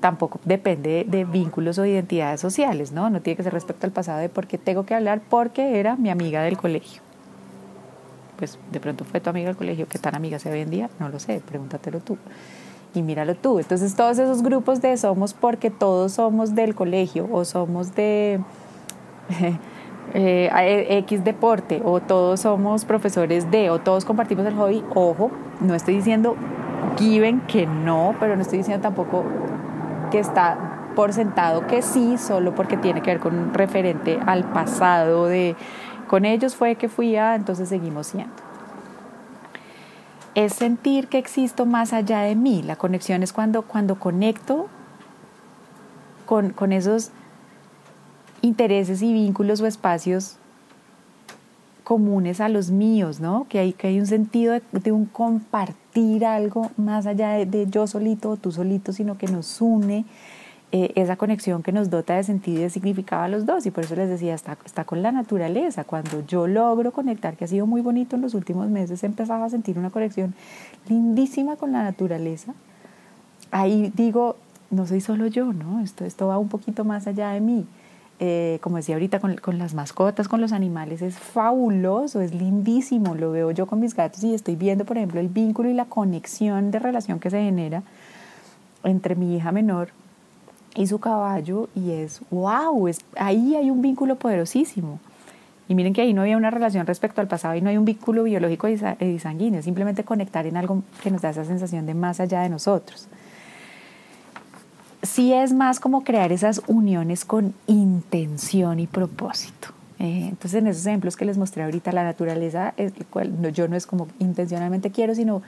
tampoco 0.00 0.40
depende 0.46 1.04
de 1.06 1.26
vínculos 1.26 1.76
o 1.76 1.84
identidades 1.84 2.40
sociales, 2.40 2.92
¿no? 2.92 3.10
No 3.10 3.20
tiene 3.20 3.36
que 3.36 3.42
ser 3.42 3.52
respecto 3.52 3.86
al 3.86 3.92
pasado 3.92 4.20
de 4.20 4.30
por 4.30 4.46
qué 4.46 4.56
tengo 4.56 4.86
que 4.86 4.94
hablar 4.94 5.20
porque 5.28 5.78
era 5.78 5.96
mi 5.96 6.08
amiga 6.08 6.42
del 6.42 6.56
colegio 6.56 7.02
pues 8.40 8.58
de 8.72 8.80
pronto 8.80 9.04
fue 9.04 9.20
tu 9.20 9.28
amiga 9.28 9.48
del 9.48 9.56
colegio, 9.56 9.86
¿qué 9.86 9.98
tan 9.98 10.14
amiga 10.14 10.38
sea 10.38 10.50
hoy 10.52 10.60
en 10.60 10.70
día? 10.70 10.88
No 10.98 11.10
lo 11.10 11.20
sé, 11.20 11.42
pregúntatelo 11.46 12.00
tú. 12.00 12.16
Y 12.94 13.02
míralo 13.02 13.36
tú. 13.36 13.58
Entonces 13.58 13.94
todos 13.94 14.18
esos 14.18 14.42
grupos 14.42 14.80
de 14.80 14.96
somos 14.96 15.34
porque 15.34 15.70
todos 15.70 16.12
somos 16.12 16.54
del 16.54 16.74
colegio 16.74 17.28
o 17.30 17.44
somos 17.44 17.94
de 17.94 18.40
eh, 20.14 20.86
X 21.04 21.22
deporte 21.22 21.82
o 21.84 22.00
todos 22.00 22.40
somos 22.40 22.86
profesores 22.86 23.50
de 23.50 23.68
o 23.68 23.78
todos 23.78 24.06
compartimos 24.06 24.46
el 24.46 24.54
hobby. 24.54 24.82
Ojo, 24.94 25.30
no 25.60 25.74
estoy 25.74 25.96
diciendo 25.96 26.34
given 26.98 27.42
que 27.42 27.66
no, 27.66 28.16
pero 28.18 28.36
no 28.36 28.42
estoy 28.42 28.58
diciendo 28.58 28.82
tampoco 28.82 29.22
que 30.10 30.18
está 30.18 30.70
por 30.96 31.12
sentado 31.12 31.66
que 31.66 31.82
sí, 31.82 32.16
solo 32.16 32.54
porque 32.54 32.78
tiene 32.78 33.02
que 33.02 33.10
ver 33.10 33.20
con 33.20 33.38
un 33.38 33.54
referente 33.54 34.18
al 34.26 34.44
pasado 34.44 35.26
de 35.26 35.54
con 36.10 36.24
ellos 36.24 36.56
fue 36.56 36.74
que 36.74 36.88
fui 36.88 37.14
a, 37.14 37.36
entonces 37.36 37.68
seguimos 37.68 38.08
siendo. 38.08 38.32
Es 40.34 40.54
sentir 40.54 41.06
que 41.06 41.18
existo 41.18 41.66
más 41.66 41.92
allá 41.92 42.22
de 42.22 42.34
mí. 42.34 42.64
La 42.64 42.74
conexión 42.74 43.22
es 43.22 43.32
cuando, 43.32 43.62
cuando 43.62 44.00
conecto 44.00 44.66
con, 46.26 46.50
con 46.50 46.72
esos 46.72 47.10
intereses 48.42 49.02
y 49.02 49.12
vínculos 49.12 49.60
o 49.60 49.68
espacios 49.68 50.38
comunes 51.84 52.40
a 52.40 52.48
los 52.48 52.72
míos, 52.72 53.20
¿no? 53.20 53.46
Que 53.48 53.60
hay, 53.60 53.72
que 53.72 53.86
hay 53.86 54.00
un 54.00 54.06
sentido 54.06 54.58
de, 54.72 54.90
un 54.90 55.06
compartir 55.06 56.26
algo 56.26 56.72
más 56.76 57.06
allá 57.06 57.34
de, 57.34 57.46
de, 57.46 57.70
yo 57.70 57.86
solito 57.86 58.30
o 58.30 58.36
tú 58.36 58.50
solito, 58.50 58.92
sino 58.92 59.16
que 59.16 59.28
nos 59.28 59.60
une 59.60 60.06
eh, 60.72 60.92
esa 60.94 61.16
conexión 61.16 61.64
que 61.64 61.72
nos 61.72 61.90
dota 61.90 62.14
de 62.14 62.22
sentido 62.22 62.60
y 62.60 62.62
de 62.62 62.70
significado 62.70 63.24
a 63.24 63.28
los 63.28 63.44
dos. 63.44 63.66
Y 63.66 63.72
por 63.72 63.82
eso 63.84 63.96
les 63.96 64.08
decía, 64.08 64.34
está, 64.34 64.56
está 64.64 64.84
con 64.84 65.02
la 65.02 65.10
naturaleza. 65.10 65.82
Cuando 65.82 66.24
yo 66.26 66.46
logro 66.46 66.92
conectar, 66.92 67.36
que 67.36 67.44
ha 67.44 67.48
sido 67.48 67.66
muy 67.66 67.80
bonito 67.80 68.14
en 68.14 68.22
los 68.22 68.34
últimos 68.34 68.68
meses, 68.68 69.02
he 69.02 69.06
empezado 69.06 69.42
a 69.42 69.50
sentir 69.50 69.78
una 69.78 69.90
conexión 69.90 70.32
lindísima 70.88 71.56
con 71.56 71.72
la 71.72 71.82
naturaleza. 71.82 72.54
Ahí 73.50 73.92
digo, 73.96 74.36
no 74.70 74.86
soy 74.86 75.00
solo 75.00 75.26
yo, 75.26 75.52
¿no? 75.52 75.80
Esto, 75.80 76.04
esto 76.04 76.28
va 76.28 76.38
un 76.38 76.48
poquito 76.48 76.84
más 76.84 77.08
allá 77.08 77.30
de 77.30 77.40
mí. 77.40 77.66
eh, 78.20 78.58
como 78.60 78.76
decía 78.76 78.94
ahorita, 78.94 79.18
con, 79.18 79.36
con, 79.38 79.58
las 79.58 79.74
mascotas, 79.74 80.28
con 80.28 80.40
los 80.40 80.52
animales, 80.52 81.02
es 81.02 81.18
fabuloso, 81.18 82.20
es 82.20 82.32
lindísimo. 82.32 83.16
Lo 83.16 83.32
veo 83.32 83.50
yo 83.50 83.66
con 83.66 83.80
mis 83.80 83.96
gatos 83.96 84.22
y 84.22 84.34
estoy 84.34 84.54
viendo, 84.54 84.84
por 84.84 84.98
ejemplo, 84.98 85.18
el 85.18 85.28
vínculo 85.28 85.68
y 85.68 85.74
la 85.74 85.86
conexión 85.86 86.70
de 86.70 86.78
relación 86.78 87.18
que 87.18 87.30
se 87.30 87.42
genera 87.42 87.82
entre 88.84 89.16
mi 89.16 89.36
hija 89.36 89.50
menor 89.52 89.88
y 90.74 90.86
su 90.86 90.98
caballo 90.98 91.68
y 91.74 91.92
es, 91.92 92.20
wow, 92.30 92.88
es, 92.88 93.00
ahí 93.16 93.56
hay 93.56 93.70
un 93.70 93.82
vínculo 93.82 94.16
poderosísimo. 94.16 95.00
Y 95.68 95.74
miren 95.74 95.92
que 95.92 96.00
ahí 96.00 96.12
no 96.12 96.22
había 96.22 96.36
una 96.36 96.50
relación 96.50 96.84
respecto 96.86 97.20
al 97.20 97.28
pasado 97.28 97.54
y 97.54 97.60
no 97.60 97.70
hay 97.70 97.76
un 97.76 97.84
vínculo 97.84 98.24
biológico 98.24 98.68
y 98.68 99.18
sanguíneo, 99.18 99.62
simplemente 99.62 100.02
conectar 100.02 100.46
en 100.46 100.56
algo 100.56 100.82
que 101.00 101.12
nos 101.12 101.22
da 101.22 101.30
esa 101.30 101.44
sensación 101.44 101.86
de 101.86 101.94
más 101.94 102.18
allá 102.18 102.40
de 102.40 102.48
nosotros. 102.48 103.06
Sí 105.02 105.32
es 105.32 105.52
más 105.52 105.78
como 105.78 106.02
crear 106.02 106.32
esas 106.32 106.60
uniones 106.66 107.24
con 107.24 107.54
intención 107.68 108.80
y 108.80 108.86
propósito. 108.86 109.68
Eh, 110.00 110.26
entonces 110.30 110.54
en 110.54 110.66
esos 110.66 110.84
ejemplos 110.86 111.16
que 111.16 111.24
les 111.24 111.38
mostré 111.38 111.62
ahorita, 111.62 111.92
la 111.92 112.02
naturaleza, 112.02 112.74
es, 112.76 112.92
yo 113.52 113.68
no 113.68 113.76
es 113.76 113.86
como 113.86 114.08
intencionalmente 114.18 114.90
quiero, 114.90 115.14
sino 115.14 115.42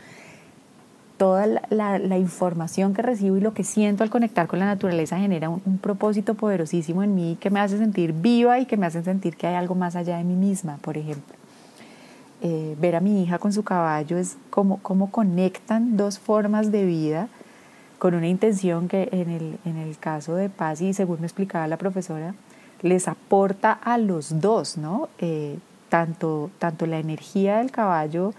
toda 1.23 1.47
la, 1.71 2.19
información 2.19 2.95
que 2.95 3.01
recibo 3.01 3.37
y 3.37 3.41
lo 3.41 3.55
que 3.55 3.63
siento 3.63 4.03
al 4.03 4.11
conectar 4.11 4.49
con 4.49 4.59
la 4.59 4.67
naturaleza 4.67 5.19
genera 5.19 5.51
un, 5.51 5.79
propósito 5.81 6.35
poderosísimo 6.35 7.05
en 7.05 7.15
mí 7.15 7.39
que 7.39 7.49
me 7.49 7.61
hace 7.61 7.79
sentir 7.79 8.13
viva 8.13 8.59
y 8.59 8.67
que 8.67 8.77
me 8.77 8.87
hace 8.87 9.05
sentir 9.05 9.37
que 9.37 9.47
hay 9.47 9.55
algo 9.55 9.77
más 9.77 9.95
allá 9.95 10.19
de 10.19 10.25
mí 10.25 10.35
misma, 10.35 10.79
por 10.83 10.99
ejemplo. 10.99 11.37
Eh, 12.41 12.75
ver 12.81 12.97
a 12.97 13.01
mi 13.01 13.23
hija 13.23 13.39
con 13.39 13.53
su 13.53 13.63
caballo 13.63 14.19
es 14.19 14.37
como, 14.51 14.79
como 14.79 15.13
conectan 15.13 15.97
dos 15.97 16.19
formas 16.19 16.73
de 16.73 16.85
vida 16.87 17.29
con 18.01 18.17
una 18.17 18.27
intención 18.27 18.89
que 18.89 19.09
en 19.13 19.31
el, 19.31 19.59
en 19.65 19.77
el 19.77 19.97
caso 19.99 20.35
de 20.35 20.49
Paz 20.49 20.81
y 20.81 20.93
según 20.93 21.21
me 21.21 21.29
explicaba 21.29 21.69
la 21.69 21.77
profesora, 21.77 22.35
les 22.81 23.07
aporta 23.07 23.71
a 23.71 23.97
los 23.97 24.41
dos, 24.41 24.77
¿no? 24.77 25.09
Eh, 25.19 25.61
tanto, 25.89 26.51
tanto 26.59 26.87
la 26.87 26.99
energía 26.99 27.59
del 27.59 27.71
caballo, 27.71 28.35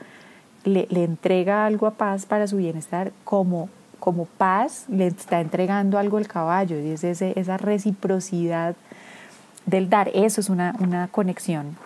le, 0.63 0.87
entrega 1.03 1.65
algo 1.65 1.87
a 1.87 1.91
Paz 1.91 2.25
para 2.25 2.47
su 2.47 2.57
bienestar, 2.57 3.11
como, 3.23 3.69
como 3.99 4.25
Paz 4.25 4.85
le 4.89 5.07
está 5.07 5.41
entregando 5.41 5.97
algo 5.97 6.17
al 6.17 6.27
caballo. 6.27 6.79
Y 6.79 6.91
es 6.91 7.03
esa 7.03 7.57
reciprocidad 7.57 8.75
del 9.65 9.89
dar. 9.89 10.09
Eso 10.13 10.41
es 10.41 10.49
una, 10.49 10.75
una 10.79 11.07
conexión 11.07 11.77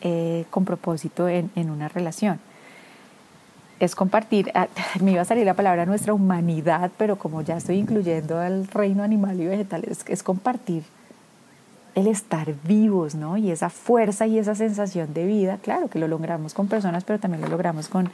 eh, 0.00 0.44
con 0.50 0.64
propósito 0.64 1.28
en, 1.28 1.50
en, 1.54 1.70
una 1.70 1.88
relación. 1.88 2.38
Es 3.80 3.94
compartir, 3.94 4.50
ah, 4.54 4.68
me 5.00 5.12
iba 5.12 5.22
a 5.22 5.24
salir 5.24 5.44
la 5.44 5.54
palabra 5.54 5.86
nuestra 5.86 6.14
humanidad, 6.14 6.90
pero 6.96 7.16
como 7.16 7.42
ya 7.42 7.56
estoy 7.56 7.76
incluyendo 7.76 8.38
al 8.38 8.66
reino 8.68 9.02
animal 9.02 9.40
y 9.40 9.46
vegetal, 9.46 9.84
es, 9.84 10.04
es 10.08 10.22
compartir 10.22 10.84
el 11.94 12.06
estar 12.06 12.54
vivos, 12.66 13.14
¿no? 13.14 13.36
Y 13.36 13.50
esa 13.50 13.70
fuerza 13.70 14.26
y 14.26 14.38
esa 14.38 14.54
sensación 14.54 15.14
de 15.14 15.26
vida, 15.26 15.58
claro 15.62 15.88
que 15.88 15.98
lo 15.98 16.08
logramos 16.08 16.54
con 16.54 16.68
personas, 16.68 17.04
pero 17.04 17.18
también 17.18 17.42
lo 17.42 17.48
logramos 17.48 17.88
con, 17.88 18.10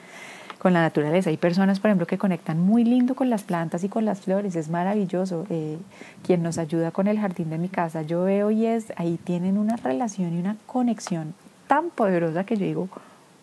con 0.58 0.72
la 0.72 0.82
naturaleza. 0.82 1.30
Hay 1.30 1.38
personas, 1.38 1.80
por 1.80 1.88
ejemplo, 1.88 2.06
que 2.06 2.18
conectan 2.18 2.60
muy 2.60 2.84
lindo 2.84 3.14
con 3.14 3.30
las 3.30 3.42
plantas 3.42 3.82
y 3.82 3.88
con 3.88 4.04
las 4.04 4.20
flores, 4.20 4.54
es 4.54 4.68
maravilloso. 4.68 5.46
Eh, 5.48 5.78
quien 6.22 6.42
nos 6.42 6.58
ayuda 6.58 6.90
con 6.90 7.06
el 7.06 7.18
jardín 7.18 7.50
de 7.50 7.58
mi 7.58 7.68
casa, 7.68 8.02
yo 8.02 8.24
veo 8.24 8.50
y 8.50 8.66
es, 8.66 8.92
ahí 8.96 9.18
tienen 9.24 9.56
una 9.56 9.76
relación 9.76 10.34
y 10.34 10.40
una 10.40 10.56
conexión 10.66 11.34
tan 11.66 11.90
poderosa 11.90 12.44
que 12.44 12.56
yo 12.56 12.66
digo, 12.66 12.88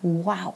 wow, 0.04 0.54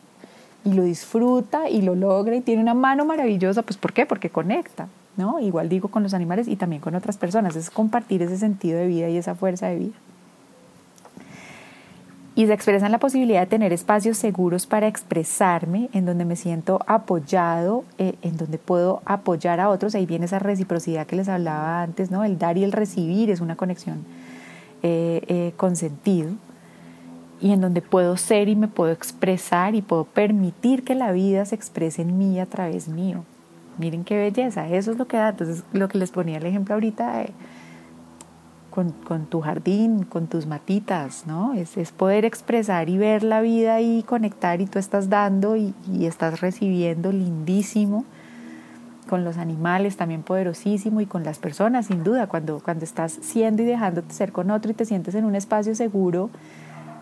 y 0.63 0.73
lo 0.73 0.83
disfruta 0.83 1.69
y 1.69 1.81
lo 1.81 1.95
logra 1.95 2.35
y 2.35 2.41
tiene 2.41 2.61
una 2.61 2.75
mano 2.75 3.05
maravillosa, 3.05 3.63
pues 3.63 3.77
¿por 3.77 3.93
qué? 3.93 4.05
Porque 4.05 4.29
conecta. 4.29 4.87
¿No? 5.17 5.39
Igual 5.39 5.69
digo 5.69 5.89
con 5.89 6.03
los 6.03 6.13
animales 6.13 6.47
y 6.47 6.55
también 6.55 6.81
con 6.81 6.95
otras 6.95 7.17
personas, 7.17 7.55
es 7.55 7.69
compartir 7.69 8.21
ese 8.21 8.37
sentido 8.37 8.79
de 8.79 8.87
vida 8.87 9.09
y 9.09 9.17
esa 9.17 9.35
fuerza 9.35 9.67
de 9.67 9.75
vida. 9.77 9.93
Y 12.33 12.47
se 12.47 12.53
expresa 12.53 12.85
en 12.85 12.93
la 12.93 12.97
posibilidad 12.97 13.41
de 13.41 13.47
tener 13.47 13.73
espacios 13.73 14.17
seguros 14.17 14.65
para 14.65 14.87
expresarme, 14.87 15.89
en 15.91 16.05
donde 16.05 16.23
me 16.23 16.37
siento 16.37 16.79
apoyado, 16.87 17.83
eh, 17.97 18.15
en 18.21 18.37
donde 18.37 18.57
puedo 18.57 19.01
apoyar 19.03 19.59
a 19.59 19.69
otros. 19.69 19.95
Ahí 19.95 20.05
viene 20.05 20.25
esa 20.25 20.39
reciprocidad 20.39 21.05
que 21.05 21.17
les 21.17 21.27
hablaba 21.27 21.81
antes, 21.81 22.09
¿no? 22.09 22.23
El 22.23 22.39
dar 22.39 22.57
y 22.57 22.63
el 22.63 22.71
recibir 22.71 23.29
es 23.29 23.41
una 23.41 23.57
conexión 23.57 24.05
eh, 24.81 25.21
eh, 25.27 25.53
con 25.57 25.75
sentido. 25.75 26.31
Y 27.41 27.51
en 27.51 27.59
donde 27.59 27.81
puedo 27.81 28.15
ser 28.15 28.47
y 28.47 28.55
me 28.55 28.69
puedo 28.69 28.93
expresar 28.93 29.75
y 29.75 29.81
puedo 29.81 30.05
permitir 30.05 30.85
que 30.85 30.95
la 30.95 31.11
vida 31.11 31.43
se 31.43 31.55
exprese 31.55 32.01
en 32.03 32.17
mí 32.17 32.39
a 32.39 32.45
través 32.45 32.87
mío. 32.87 33.25
Miren 33.77 34.03
qué 34.03 34.17
belleza, 34.17 34.67
eso 34.67 34.91
es 34.91 34.97
lo 34.97 35.07
que 35.07 35.17
da. 35.17 35.29
Entonces, 35.29 35.63
lo 35.73 35.87
que 35.87 35.97
les 35.97 36.11
ponía 36.11 36.37
el 36.37 36.45
ejemplo 36.45 36.75
ahorita 36.75 37.23
eh, 37.23 37.33
con, 38.69 38.91
con, 38.91 39.25
tu 39.25 39.41
jardín, 39.41 40.03
con 40.03 40.27
tus 40.27 40.45
matitas, 40.45 41.25
¿no? 41.27 41.53
Es, 41.53 41.77
es, 41.77 41.91
poder 41.91 42.25
expresar 42.25 42.89
y 42.89 42.97
ver 42.97 43.23
la 43.23 43.41
vida 43.41 43.81
y 43.81 44.03
conectar 44.03 44.61
y 44.61 44.65
tú 44.65 44.79
estás 44.79 45.09
dando 45.09 45.55
y, 45.55 45.73
y 45.91 46.05
estás 46.05 46.41
recibiendo 46.41 47.11
lindísimo 47.11 48.05
con 49.11 49.25
los 49.25 49.37
animales 49.37 49.97
también 49.97 50.23
poderosísimo 50.23 51.01
y 51.01 51.05
con 51.05 51.25
las 51.25 51.37
personas 51.37 51.87
sin 51.87 52.03
duda 52.03 52.27
cuando, 52.27 52.61
cuando 52.61 52.85
estás 52.85 53.11
siendo 53.11 53.61
y 53.61 53.65
dejándote 53.65 54.13
ser 54.13 54.31
con 54.31 54.51
otro 54.51 54.71
y 54.71 54.73
te 54.73 54.85
sientes 54.85 55.15
en 55.15 55.25
un 55.25 55.35
espacio 55.35 55.75
seguro 55.75 56.29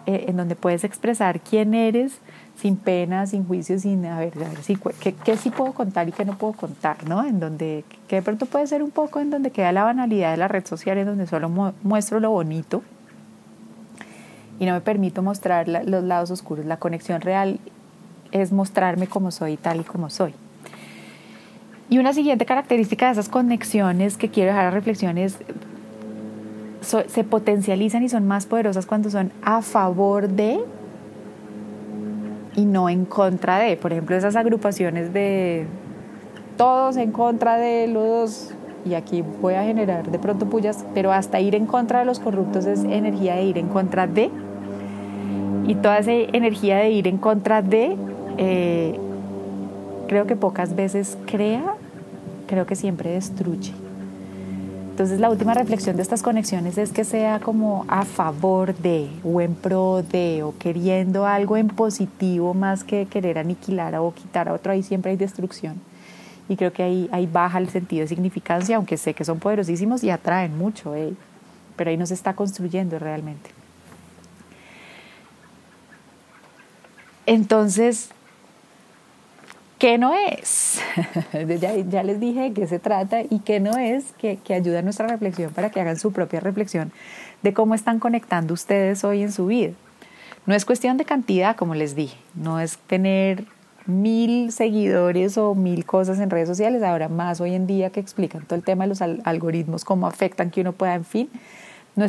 eh, 0.10 0.26
en 0.28 0.38
donde 0.38 0.56
puedes 0.56 0.84
expresar 0.84 1.40
quién 1.40 1.76
eres 1.76 2.18
sin 2.58 2.78
pena, 2.78 3.28
sin 3.28 3.46
juicio, 3.46 3.78
sin 3.78 4.08
a 4.08 4.18
ver, 4.18 4.34
a 4.38 4.50
ver 4.50 4.64
si, 4.64 4.76
qué, 5.00 5.14
qué, 5.14 5.38
sí 5.38 5.52
puedo 5.52 5.72
contar 5.74 6.10
y 6.10 6.12
qué 6.12 6.26
no 6.26 6.36
puedo 6.36 6.54
contar, 6.54 7.08
¿no? 7.08 7.24
En 7.24 7.40
donde, 7.40 7.84
que 8.08 8.16
de 8.16 8.22
pronto 8.24 8.48
puede 8.48 8.66
ser 8.66 8.82
un 8.82 8.90
poco 8.90 9.20
en 9.20 9.30
donde 9.30 9.52
queda 9.52 9.72
la 9.72 9.84
banalidad 9.84 10.32
de 10.32 10.38
la 10.38 10.48
red 10.48 10.66
social, 10.66 10.98
en 10.98 11.06
donde 11.06 11.28
solo 11.28 11.48
muestro 11.84 12.20
lo 12.20 12.32
bonito 12.32 12.82
y 14.60 14.66
no 14.66 14.74
me 14.74 14.82
permito 14.82 15.22
mostrar 15.22 15.68
los 15.68 16.04
lados 16.04 16.32
oscuros. 16.32 16.66
La 16.66 16.78
conexión 16.78 17.22
real 17.22 17.60
es 18.32 18.52
mostrarme 18.52 19.06
como 19.06 19.30
soy, 19.30 19.58
tal 19.58 19.82
y 19.82 19.84
como 19.84 20.10
soy. 20.10 20.34
Y 21.88 22.00
una 22.00 22.14
siguiente 22.14 22.48
característica 22.48 23.06
de 23.06 23.12
esas 23.12 23.30
conexiones 23.30 24.18
que 24.18 24.30
quiero 24.30 24.50
dejar 24.50 24.66
a 24.66 24.72
se 26.82 27.24
potencializan 27.24 28.04
y 28.04 28.10
son 28.10 28.28
más 28.28 28.46
poderosas 28.46 28.86
cuando 28.86 29.10
son 29.10 29.32
a 29.44 29.62
favor 29.62 30.30
de 30.30 30.60
y 32.56 32.66
no 32.66 32.90
en 32.90 33.06
contra 33.06 33.60
de. 33.60 33.78
Por 33.78 33.92
ejemplo, 33.92 34.16
esas 34.16 34.36
agrupaciones 34.36 35.14
de 35.14 35.68
todos 36.58 36.98
en 36.98 37.12
contra 37.12 37.58
de 37.58 37.88
los, 37.88 38.54
y 38.86 38.94
aquí 38.94 39.24
voy 39.42 39.54
a 39.54 39.64
generar 39.64 40.12
de 40.12 40.20
pronto 40.20 40.46
pullas, 40.48 40.86
pero 40.94 41.14
hasta 41.14 41.40
ir 41.40 41.56
en 41.56 41.66
contra 41.66 42.00
de 42.00 42.06
los 42.06 42.20
corruptos 42.20 42.66
es 42.66 42.84
energía 42.84 43.36
de 43.36 43.44
ir 43.44 43.58
en 43.58 43.68
contra 43.68 44.08
de. 44.08 44.30
Y 45.68 45.76
toda 45.76 46.00
esa 46.00 46.12
energía 46.12 46.78
de 46.78 46.90
ir 46.90 47.08
en 47.08 47.18
contra 47.18 47.62
de, 47.62 47.96
eh, 48.38 49.00
creo 50.08 50.26
que 50.26 50.36
pocas 50.36 50.76
veces 50.76 51.18
crea, 51.26 51.76
creo 52.48 52.66
que 52.66 52.76
siempre 52.76 53.12
destruye. 53.12 53.79
Entonces 55.00 55.22
la 55.22 55.30
última 55.30 55.54
reflexión 55.54 55.96
de 55.96 56.02
estas 56.02 56.22
conexiones 56.22 56.78
es 56.78 56.92
que 56.92 57.06
sea 57.06 57.40
como 57.40 57.86
a 57.88 58.04
favor 58.04 58.76
de 58.76 59.10
o 59.24 59.40
en 59.40 59.56
pro 59.56 60.04
de 60.04 60.44
o 60.44 60.54
queriendo 60.58 61.26
algo 61.26 61.56
en 61.56 61.70
positivo 61.70 62.54
más 62.54 62.84
que 62.84 63.06
querer 63.06 63.38
aniquilar 63.38 63.96
o 63.96 64.14
quitar 64.14 64.50
a 64.50 64.54
otro, 64.54 64.74
ahí 64.74 64.84
siempre 64.84 65.12
hay 65.12 65.16
destrucción. 65.16 65.80
Y 66.50 66.58
creo 66.58 66.74
que 66.74 66.84
ahí, 66.84 67.10
ahí 67.14 67.28
baja 67.28 67.60
el 67.60 67.70
sentido 67.70 68.02
de 68.02 68.10
significancia, 68.10 68.76
aunque 68.76 68.98
sé 68.98 69.14
que 69.14 69.24
son 69.24 69.40
poderosísimos 69.40 70.04
y 70.04 70.10
atraen 70.10 70.58
mucho, 70.58 70.94
eh, 70.94 71.14
pero 71.78 71.92
ahí 71.92 71.96
no 71.96 72.06
se 72.06 72.14
está 72.14 72.34
construyendo 72.34 73.00
realmente. 73.00 73.52
Entonces, 77.26 78.10
¿Qué 79.80 79.98
no 79.98 80.14
es? 80.14 80.82
ya, 81.90 82.04
les 82.04 82.20
dije 82.20 82.42
de 82.42 82.54
qué 82.54 82.68
se 82.68 82.80
trata 82.80 83.22
y 83.22 83.40
qué 83.40 83.62
no 83.62 83.78
es, 83.78 84.12
que, 84.18 84.36
que 84.36 84.54
ayuda 84.54 84.80
a 84.80 84.82
nuestra 84.82 85.08
reflexión 85.08 85.54
para 85.54 85.70
que 85.70 85.80
hagan 85.80 85.98
su 85.98 86.12
propia 86.12 86.42
reflexión 86.42 86.92
de 87.44 87.54
cómo 87.54 87.76
están 87.76 88.00
conectando 88.00 88.54
ustedes 88.54 89.06
hoy 89.06 89.24
en 89.24 89.32
su 89.32 89.46
vida. 89.46 89.72
No 90.46 90.54
es 90.54 90.66
cuestión 90.66 90.98
de 90.98 91.06
cantidad, 91.06 91.56
como 91.56 91.76
les 91.76 91.96
dije, 91.96 92.18
no 92.36 92.60
es 92.60 92.78
tener 92.78 93.46
mil 93.86 94.52
seguidores 94.52 95.38
o 95.38 95.56
mil 95.56 95.86
cosas 95.86 96.20
en 96.20 96.30
redes 96.30 96.50
sociales, 96.50 96.84
ahora 96.84 97.08
más 97.08 97.40
hoy 97.40 97.56
en 97.56 97.66
día 97.66 97.90
que 97.90 98.02
explican 98.02 98.46
todo 98.46 98.56
el 98.56 98.64
tema 98.64 98.84
de 98.84 98.90
los 98.90 99.02
algoritmos, 99.02 99.86
cómo 99.86 100.08
afectan 100.08 100.52
que 100.52 100.60
uno 100.60 100.74
pueda, 100.74 100.96
en 100.96 101.06
fin, 101.06 101.30
no 101.96 102.06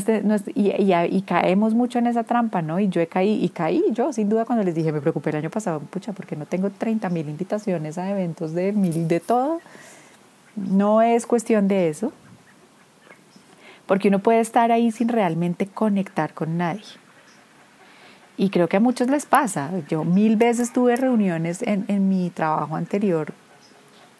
y, 0.54 0.70
y, 0.70 1.22
caemos 1.22 1.74
mucho 1.74 1.98
en 1.98 2.06
esa 2.06 2.22
trampa, 2.22 2.62
¿no? 2.62 2.78
Y 2.78 2.88
yo 2.88 3.00
he 3.00 3.06
caído, 3.06 3.44
y 3.44 3.48
caí 3.48 3.82
yo, 3.92 4.12
sin 4.12 4.28
duda, 4.28 4.44
cuando 4.44 4.64
les 4.64 4.74
dije, 4.74 4.92
me 4.92 5.00
preocupé 5.00 5.30
el 5.30 5.36
año 5.36 5.50
pasado, 5.50 5.80
pucha, 5.80 6.12
porque 6.12 6.36
no 6.36 6.46
tengo 6.46 6.70
30 6.70 7.08
mil 7.10 7.28
invitaciones 7.28 7.98
a 7.98 8.08
eventos 8.10 8.54
de 8.54 8.72
mil 8.72 9.08
de 9.08 9.20
todo. 9.20 9.60
No 10.54 11.02
es 11.02 11.26
cuestión 11.26 11.66
de 11.66 11.88
eso, 11.88 12.12
porque 13.86 14.08
uno 14.08 14.20
puede 14.20 14.40
estar 14.40 14.70
ahí 14.70 14.92
sin 14.92 15.08
realmente 15.08 15.66
conectar 15.66 16.34
con 16.34 16.56
nadie. 16.56 16.84
Y 18.36 18.50
creo 18.50 18.68
que 18.68 18.76
a 18.76 18.80
muchos 18.80 19.08
les 19.08 19.26
pasa. 19.26 19.70
Yo 19.88 20.04
mil 20.04 20.36
veces 20.36 20.72
tuve 20.72 20.96
reuniones 20.96 21.62
en, 21.62 21.84
en 21.88 22.08
mi 22.08 22.30
trabajo 22.30 22.76
anterior 22.76 23.32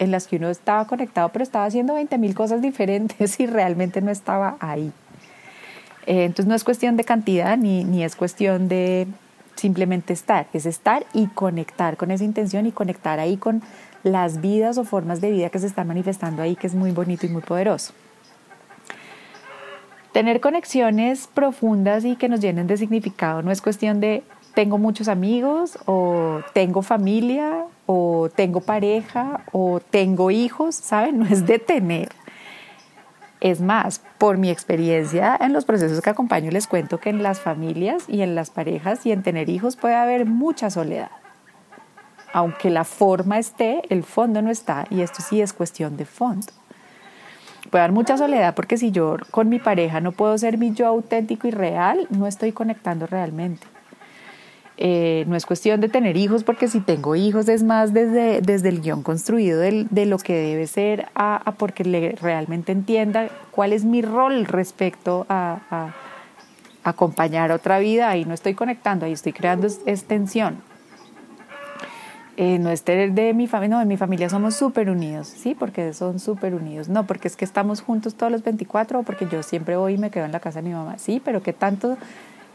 en 0.01 0.09
las 0.09 0.27
que 0.27 0.37
uno 0.37 0.49
estaba 0.49 0.85
conectado, 0.87 1.29
pero 1.29 1.43
estaba 1.43 1.65
haciendo 1.65 1.93
20 1.93 2.17
mil 2.17 2.33
cosas 2.33 2.59
diferentes 2.59 3.39
y 3.39 3.45
realmente 3.45 4.01
no 4.01 4.09
estaba 4.09 4.57
ahí. 4.59 4.91
Eh, 6.05 6.25
entonces 6.25 6.47
no 6.47 6.55
es 6.55 6.63
cuestión 6.63 6.97
de 6.97 7.03
cantidad 7.03 7.57
ni, 7.57 7.83
ni 7.83 8.03
es 8.03 8.15
cuestión 8.15 8.67
de 8.67 9.07
simplemente 9.55 10.13
estar, 10.13 10.47
es 10.53 10.65
estar 10.65 11.05
y 11.13 11.27
conectar 11.27 11.97
con 11.97 12.11
esa 12.11 12.23
intención 12.23 12.65
y 12.65 12.71
conectar 12.71 13.19
ahí 13.19 13.37
con 13.37 13.61
las 14.03 14.41
vidas 14.41 14.77
o 14.77 14.83
formas 14.83 15.21
de 15.21 15.31
vida 15.31 15.49
que 15.49 15.59
se 15.59 15.67
están 15.67 15.87
manifestando 15.87 16.41
ahí, 16.41 16.55
que 16.55 16.67
es 16.67 16.73
muy 16.73 16.91
bonito 16.91 17.25
y 17.25 17.29
muy 17.29 17.41
poderoso. 17.41 17.93
Tener 20.11 20.41
conexiones 20.41 21.27
profundas 21.27 22.03
y 22.03 22.15
que 22.15 22.27
nos 22.27 22.41
llenen 22.41 22.67
de 22.67 22.75
significado 22.75 23.41
no 23.41 23.51
es 23.51 23.61
cuestión 23.61 23.99
de 23.99 24.23
tengo 24.53 24.77
muchos 24.77 25.07
amigos 25.07 25.77
o 25.85 26.41
tengo 26.53 26.81
familia 26.81 27.65
o 27.85 28.29
tengo 28.35 28.59
pareja 28.59 29.45
o 29.53 29.79
tengo 29.79 30.31
hijos, 30.31 30.75
¿saben? 30.75 31.19
No 31.19 31.25
es 31.25 31.45
de 31.45 31.59
tener. 31.59 32.09
Es 33.41 33.59
más, 33.59 34.03
por 34.19 34.37
mi 34.37 34.51
experiencia 34.51 35.35
en 35.41 35.51
los 35.51 35.65
procesos 35.65 35.99
que 36.01 36.11
acompaño, 36.11 36.51
les 36.51 36.67
cuento 36.67 36.99
que 36.99 37.09
en 37.09 37.23
las 37.23 37.39
familias 37.39 38.03
y 38.07 38.21
en 38.21 38.35
las 38.35 38.51
parejas 38.51 39.03
y 39.07 39.11
en 39.11 39.23
tener 39.23 39.49
hijos 39.49 39.75
puede 39.75 39.95
haber 39.95 40.27
mucha 40.27 40.69
soledad. 40.69 41.09
Aunque 42.33 42.69
la 42.69 42.83
forma 42.83 43.39
esté, 43.39 43.81
el 43.89 44.03
fondo 44.03 44.43
no 44.43 44.51
está 44.51 44.85
y 44.91 45.01
esto 45.01 45.23
sí 45.27 45.41
es 45.41 45.53
cuestión 45.53 45.97
de 45.97 46.05
fondo. 46.05 46.47
Puede 47.71 47.83
haber 47.83 47.93
mucha 47.93 48.15
soledad 48.15 48.53
porque 48.53 48.77
si 48.77 48.91
yo 48.91 49.17
con 49.31 49.49
mi 49.49 49.57
pareja 49.57 50.01
no 50.01 50.11
puedo 50.11 50.37
ser 50.37 50.59
mi 50.59 50.73
yo 50.73 50.85
auténtico 50.85 51.47
y 51.47 51.51
real, 51.51 52.07
no 52.11 52.27
estoy 52.27 52.51
conectando 52.51 53.07
realmente. 53.07 53.65
Eh, 54.77 55.25
no 55.27 55.35
es 55.35 55.45
cuestión 55.45 55.81
de 55.81 55.89
tener 55.89 56.17
hijos, 56.17 56.43
porque 56.43 56.67
si 56.67 56.79
tengo 56.79 57.15
hijos 57.15 57.47
es 57.49 57.61
más 57.61 57.93
desde, 57.93 58.41
desde 58.41 58.69
el 58.69 58.81
guion 58.81 59.03
construido 59.03 59.59
de 59.59 60.05
lo 60.05 60.17
que 60.17 60.33
debe 60.33 60.65
ser 60.65 61.07
a, 61.13 61.53
porque 61.57 61.83
le, 61.83 62.13
realmente 62.13 62.71
entienda 62.71 63.29
cuál 63.51 63.73
es 63.73 63.83
mi 63.83 64.01
rol 64.01 64.45
respecto 64.45 65.25
a, 65.29 65.59
a, 65.69 65.93
acompañar 66.83 67.51
otra 67.51 67.79
vida. 67.79 68.09
Ahí 68.09 68.25
no 68.25 68.33
estoy 68.33 68.55
conectando, 68.55 69.05
ahí 69.05 69.11
estoy 69.11 69.33
creando 69.33 69.67
extensión. 69.85 70.63
Eh, 72.37 72.57
no 72.57 72.71
es 72.71 72.83
de 72.85 73.33
mi 73.35 73.45
familia, 73.45 73.75
no, 73.75 73.81
en 73.81 73.87
mi 73.87 73.97
familia 73.97 74.29
somos 74.29 74.55
súper 74.55 74.89
unidos, 74.89 75.27
¿sí? 75.27 75.53
Porque 75.53 75.93
son 75.93 76.19
súper 76.19 76.55
unidos. 76.55 76.89
No, 76.89 77.05
porque 77.05 77.27
es 77.27 77.35
que 77.35 77.45
estamos 77.45 77.81
juntos 77.81 78.15
todos 78.15 78.31
los 78.31 78.41
24 78.41 78.99
o 78.99 79.03
porque 79.03 79.27
yo 79.31 79.43
siempre 79.43 79.75
voy 79.75 79.93
y 79.93 79.97
me 79.97 80.09
quedo 80.09 80.25
en 80.25 80.31
la 80.31 80.39
casa 80.39 80.61
de 80.61 80.69
mi 80.69 80.73
mamá. 80.73 80.97
Sí, 80.97 81.21
pero 81.23 81.43
¿qué 81.43 81.53
tanto 81.53 81.97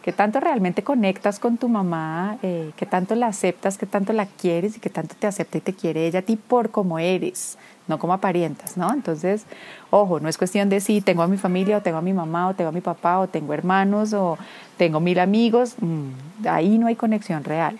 qué 0.06 0.12
tanto 0.12 0.38
realmente 0.38 0.84
conectas 0.84 1.40
con 1.40 1.56
tu 1.56 1.68
mamá, 1.68 2.38
eh, 2.44 2.70
qué 2.76 2.86
tanto 2.86 3.16
la 3.16 3.26
aceptas, 3.26 3.76
qué 3.76 3.86
tanto 3.86 4.12
la 4.12 4.26
quieres 4.26 4.76
y 4.76 4.78
qué 4.78 4.88
tanto 4.88 5.16
te 5.18 5.26
acepta 5.26 5.58
y 5.58 5.60
te 5.60 5.72
quiere 5.72 6.06
ella 6.06 6.20
a 6.20 6.22
ti 6.22 6.36
por 6.36 6.70
como 6.70 7.00
eres, 7.00 7.58
no 7.88 7.98
como 7.98 8.12
aparentas, 8.12 8.76
¿no? 8.76 8.92
Entonces, 8.92 9.46
ojo, 9.90 10.20
no 10.20 10.28
es 10.28 10.38
cuestión 10.38 10.68
de 10.68 10.78
si 10.78 11.00
tengo 11.00 11.22
a 11.22 11.26
mi 11.26 11.38
familia 11.38 11.78
o 11.78 11.80
tengo 11.82 11.98
a 11.98 12.02
mi 12.02 12.12
mamá 12.12 12.46
o 12.46 12.54
tengo 12.54 12.68
a 12.68 12.72
mi 12.72 12.82
papá 12.82 13.18
o 13.18 13.26
tengo 13.26 13.52
hermanos 13.52 14.12
o 14.12 14.38
tengo 14.76 15.00
mil 15.00 15.18
amigos, 15.18 15.74
mm, 15.80 16.46
ahí 16.46 16.78
no 16.78 16.86
hay 16.86 16.94
conexión 16.94 17.42
real. 17.42 17.76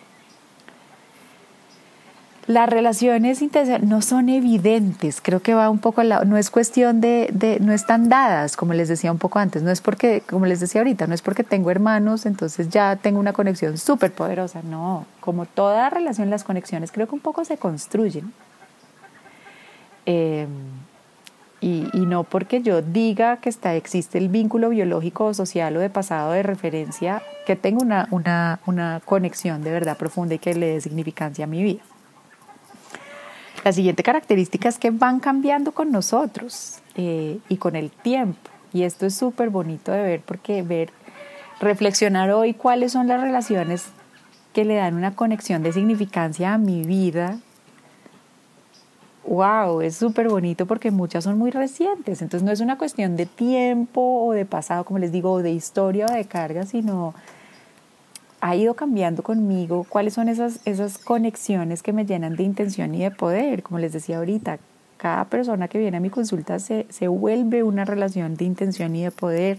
Las 2.47 2.69
relaciones 2.69 3.43
no 3.83 4.03
son 4.03 4.29
evidentes, 4.29 5.21
creo 5.21 5.43
que 5.43 5.53
va 5.55 5.69
un 5.69 5.81
poco 5.81 6.01
al 6.01 6.11
lado, 6.11 6.25
no 6.25 6.37
es 6.37 6.49
cuestión 6.49 7.01
de, 7.01 7.29
de, 7.33 7.59
no 7.59 7.73
están 7.73 8.09
dadas, 8.09 8.57
como 8.57 8.73
les 8.73 8.87
decía 8.87 9.11
un 9.11 9.19
poco 9.19 9.41
antes, 9.41 9.65
no 9.65 9.73
es 9.73 9.81
porque, 9.81 10.21
como 10.21 10.47
les 10.47 10.61
decía 10.61 10.81
ahorita, 10.81 11.09
no 11.09 11.15
es 11.15 11.23
porque 11.23 11.43
tengo 11.43 11.73
hermanos, 11.73 12.25
entonces 12.25 12.69
ya 12.69 12.95
tengo 12.95 13.19
una 13.19 13.33
conexión 13.33 13.77
súper 13.79 14.13
poderosa, 14.13 14.63
no, 14.63 15.07
como 15.19 15.47
toda 15.47 15.91
relación, 15.91 16.31
las 16.31 16.45
conexiones 16.45 16.93
creo 16.93 17.09
que 17.09 17.17
un 17.17 17.21
poco 17.21 17.45
se 17.45 17.57
construyen. 17.57 18.33
Em, 20.05 20.47
y, 21.61 21.89
y, 21.95 22.07
no 22.07 22.23
porque 22.23 22.63
yo 22.63 22.81
diga 22.81 23.39
que 23.39 23.49
está, 23.49 23.75
existe 23.75 24.19
el 24.19 24.29
vínculo 24.29 24.69
biológico 24.69 25.25
o 25.25 25.35
social 25.35 25.77
o 25.77 25.81
de 25.81 25.91
pasado 25.91 26.31
de 26.31 26.45
referencia, 26.45 27.23
que 27.45 27.57
tengo 27.57 27.83
una, 27.83 28.07
una, 28.13 28.61
una 28.67 29.01
conexión 29.05 29.65
de 29.65 29.73
verdad 29.73 29.97
profunda 29.97 30.37
y 30.37 30.39
que 30.39 30.55
le 30.55 30.67
dé 30.75 30.81
significancia 30.81 31.47
a 31.47 31.49
mi 31.49 31.65
vida. 31.65 31.83
La 33.67 33.73
siguiente 33.73 34.05
característica 34.05 34.69
es 34.69 34.79
que 34.79 34.93
van 34.93 35.19
cambiando 35.19 35.73
con 35.73 35.91
nosotros 35.91 36.79
eh, 36.95 37.41
y 37.49 37.57
con 37.57 37.75
el 37.75 37.91
tiempo. 37.91 38.49
Y 38.73 38.85
esto 38.85 39.07
es 39.07 39.17
súper 39.17 39.51
bonito 39.51 39.91
de 39.91 40.03
ver 40.05 40.21
porque 40.25 40.63
ver, 40.63 40.91
reflexionar 41.59 42.31
hoy 42.31 42.55
cuáles 42.55 42.93
son 42.93 43.09
las 43.09 43.21
relaciones 43.21 43.87
que 44.53 44.65
le 44.65 44.77
dan 44.77 44.95
una 44.95 45.17
conexión 45.17 45.65
de 45.65 45.73
significancia 45.73 46.55
a 46.55 46.59
mi 46.59 46.85
vida. 46.85 47.41
Wow, 49.27 49.81
es 49.81 49.97
súper 49.97 50.29
bonito 50.29 50.67
porque 50.67 50.93
muchas 50.93 51.25
son 51.25 51.37
muy 51.37 51.51
recientes. 51.51 52.23
Entonces 52.23 52.47
no 52.47 52.53
es 52.53 52.61
una 52.61 52.79
cuestión 52.79 53.17
de 53.17 53.27
tiempo 53.27 54.27
o 54.27 54.33
de 54.33 54.45
pasado, 54.45 54.85
como 54.85 55.01
les 55.01 55.11
digo, 55.11 55.33
o 55.33 55.43
de 55.43 55.51
historia 55.51 56.07
o 56.09 56.15
de 56.15 56.25
carga, 56.25 56.67
sino 56.67 57.15
ha 58.41 58.57
ido 58.57 58.75
cambiando 58.75 59.23
conmigo, 59.23 59.87
cuáles 59.89 60.15
son 60.15 60.29
esas, 60.29 60.61
esas 60.65 60.99
conexiones 60.99 61.83
que 61.83 61.93
me 61.93 62.05
llenan 62.05 62.37
de 62.37 62.43
intención 62.43 62.95
y 62.95 63.03
de 63.03 63.11
poder. 63.11 63.63
Como 63.63 63.79
les 63.79 63.93
decía 63.93 64.19
ahorita, 64.19 64.59
cada 64.97 65.25
persona 65.27 65.69
que 65.69 65.79
viene 65.79 65.97
a 65.97 66.01
mi 66.01 66.11
consulta 66.11 66.59
se, 66.59 66.87
se 66.91 67.09
vuelve 67.09 67.63
una 67.63 67.85
relación 67.85 68.35
de 68.35 68.45
intención 68.45 68.95
y 68.97 69.05
de 69.05 69.11
poder. 69.11 69.59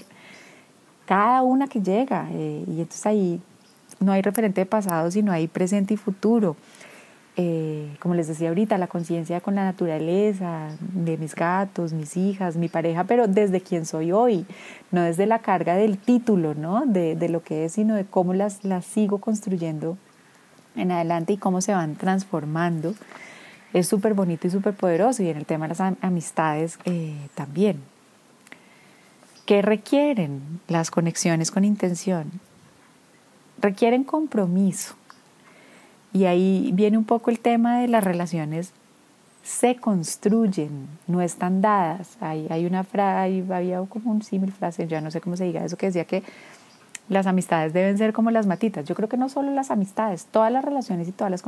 Cada 1.05 1.41
una 1.43 1.67
que 1.67 1.81
llega. 1.81 2.27
Eh, 2.31 2.63
y 2.67 2.81
entonces 2.81 3.05
ahí 3.05 3.41
no 3.99 4.11
hay 4.11 4.21
referente 4.21 4.61
de 4.61 4.65
pasado, 4.65 5.09
sino 5.11 5.31
hay 5.31 5.47
presente 5.47 5.93
y 5.93 5.97
futuro. 5.97 6.55
Eh, 7.39 7.95
como 7.99 8.15
les 8.15 8.27
decía 8.27 8.49
ahorita, 8.49 8.79
la 8.79 8.87
conciencia 8.87 9.41
con 9.41 9.53
la 9.53 9.63
naturaleza, 9.63 10.69
de 10.79 11.17
mis 11.17 11.35
gatos, 11.35 11.93
mis 11.93 12.17
hijas, 12.17 12.57
mi 12.57 12.67
pareja, 12.67 13.03
pero 13.03 13.27
desde 13.27 13.61
quien 13.61 13.85
soy 13.85 14.11
hoy, 14.11 14.47
no 14.89 15.03
desde 15.03 15.27
la 15.27 15.39
carga 15.39 15.75
del 15.75 15.99
título, 15.99 16.55
¿no? 16.55 16.87
De, 16.87 17.15
de 17.15 17.29
lo 17.29 17.43
que 17.43 17.65
es, 17.65 17.73
sino 17.73 17.93
de 17.93 18.05
cómo 18.05 18.33
las, 18.33 18.63
las 18.63 18.85
sigo 18.85 19.19
construyendo 19.19 19.97
en 20.75 20.91
adelante 20.91 21.33
y 21.33 21.37
cómo 21.37 21.61
se 21.61 21.73
van 21.73 21.95
transformando. 21.95 22.95
Es 23.71 23.87
súper 23.87 24.15
bonito 24.15 24.47
y 24.47 24.49
súper 24.49 24.73
poderoso 24.73 25.21
y 25.21 25.29
en 25.29 25.37
el 25.37 25.45
tema 25.45 25.67
de 25.67 25.75
las 25.75 25.93
amistades 26.01 26.79
eh, 26.85 27.15
también. 27.35 27.81
¿Qué 29.45 29.61
requieren 29.61 30.59
las 30.67 30.89
conexiones 30.89 31.51
con 31.51 31.65
intención? 31.65 32.31
Requieren 33.61 34.03
compromiso 34.03 34.95
y 36.13 36.25
ahí 36.25 36.71
viene 36.73 36.97
un 36.97 37.05
poco 37.05 37.29
el 37.29 37.39
tema 37.39 37.79
de 37.79 37.87
las 37.87 38.03
relaciones 38.03 38.73
se 39.47 39.77
construyen, 39.77 40.87
no 41.07 41.21
están 41.21 41.61
dadas. 41.61 42.17
Hay, 42.19 42.47
hay 42.49 42.65
una 42.65 42.83
frase, 42.83 43.45
había 43.49 43.81
como 43.83 44.11
un 44.11 44.21
símil 44.21 44.51
frase, 44.51 44.87
ya 44.87 44.99
no 44.99 45.09
sé 45.09 45.21
cómo 45.21 45.37
se 45.37 45.45
diga 45.45 45.63
eso, 45.63 45.77
que 45.77 45.85
decía 45.85 46.03
que 46.03 46.21
las 47.07 47.27
amistades 47.27 47.71
deben 47.71 47.97
ser 47.97 48.11
como 48.11 48.29
las 48.29 48.45
matitas. 48.45 48.83
Yo 48.85 48.93
creo 48.93 49.07
que 49.07 49.15
no 49.15 49.29
solo 49.29 49.51
las 49.51 49.71
amistades, 49.71 50.25
todas 50.25 50.51
las 50.51 50.65
relaciones 50.65 51.07
y 51.07 51.13
todas 51.13 51.31
las 51.31 51.43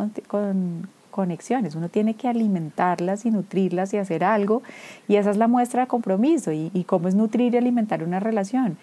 conexiones. 1.11 1.75
Uno 1.75 1.89
tiene 1.89 2.13
que 2.13 2.29
alimentarlas 2.29 3.25
y 3.25 3.31
nutrirlas 3.31 3.93
y 3.93 3.97
hacer 3.97 4.23
algo. 4.23 4.63
Y 5.09 5.17
esa 5.17 5.31
es 5.31 5.37
la 5.37 5.49
muestra 5.49 5.81
de 5.81 5.87
compromiso. 5.87 6.53
¿Y, 6.53 6.71
y 6.73 6.85
cómo 6.85 7.09
es 7.09 7.15
nutrir 7.15 7.53
y 7.53 7.57
alimentar 7.57 8.03
una 8.03 8.21
relación? 8.21 8.77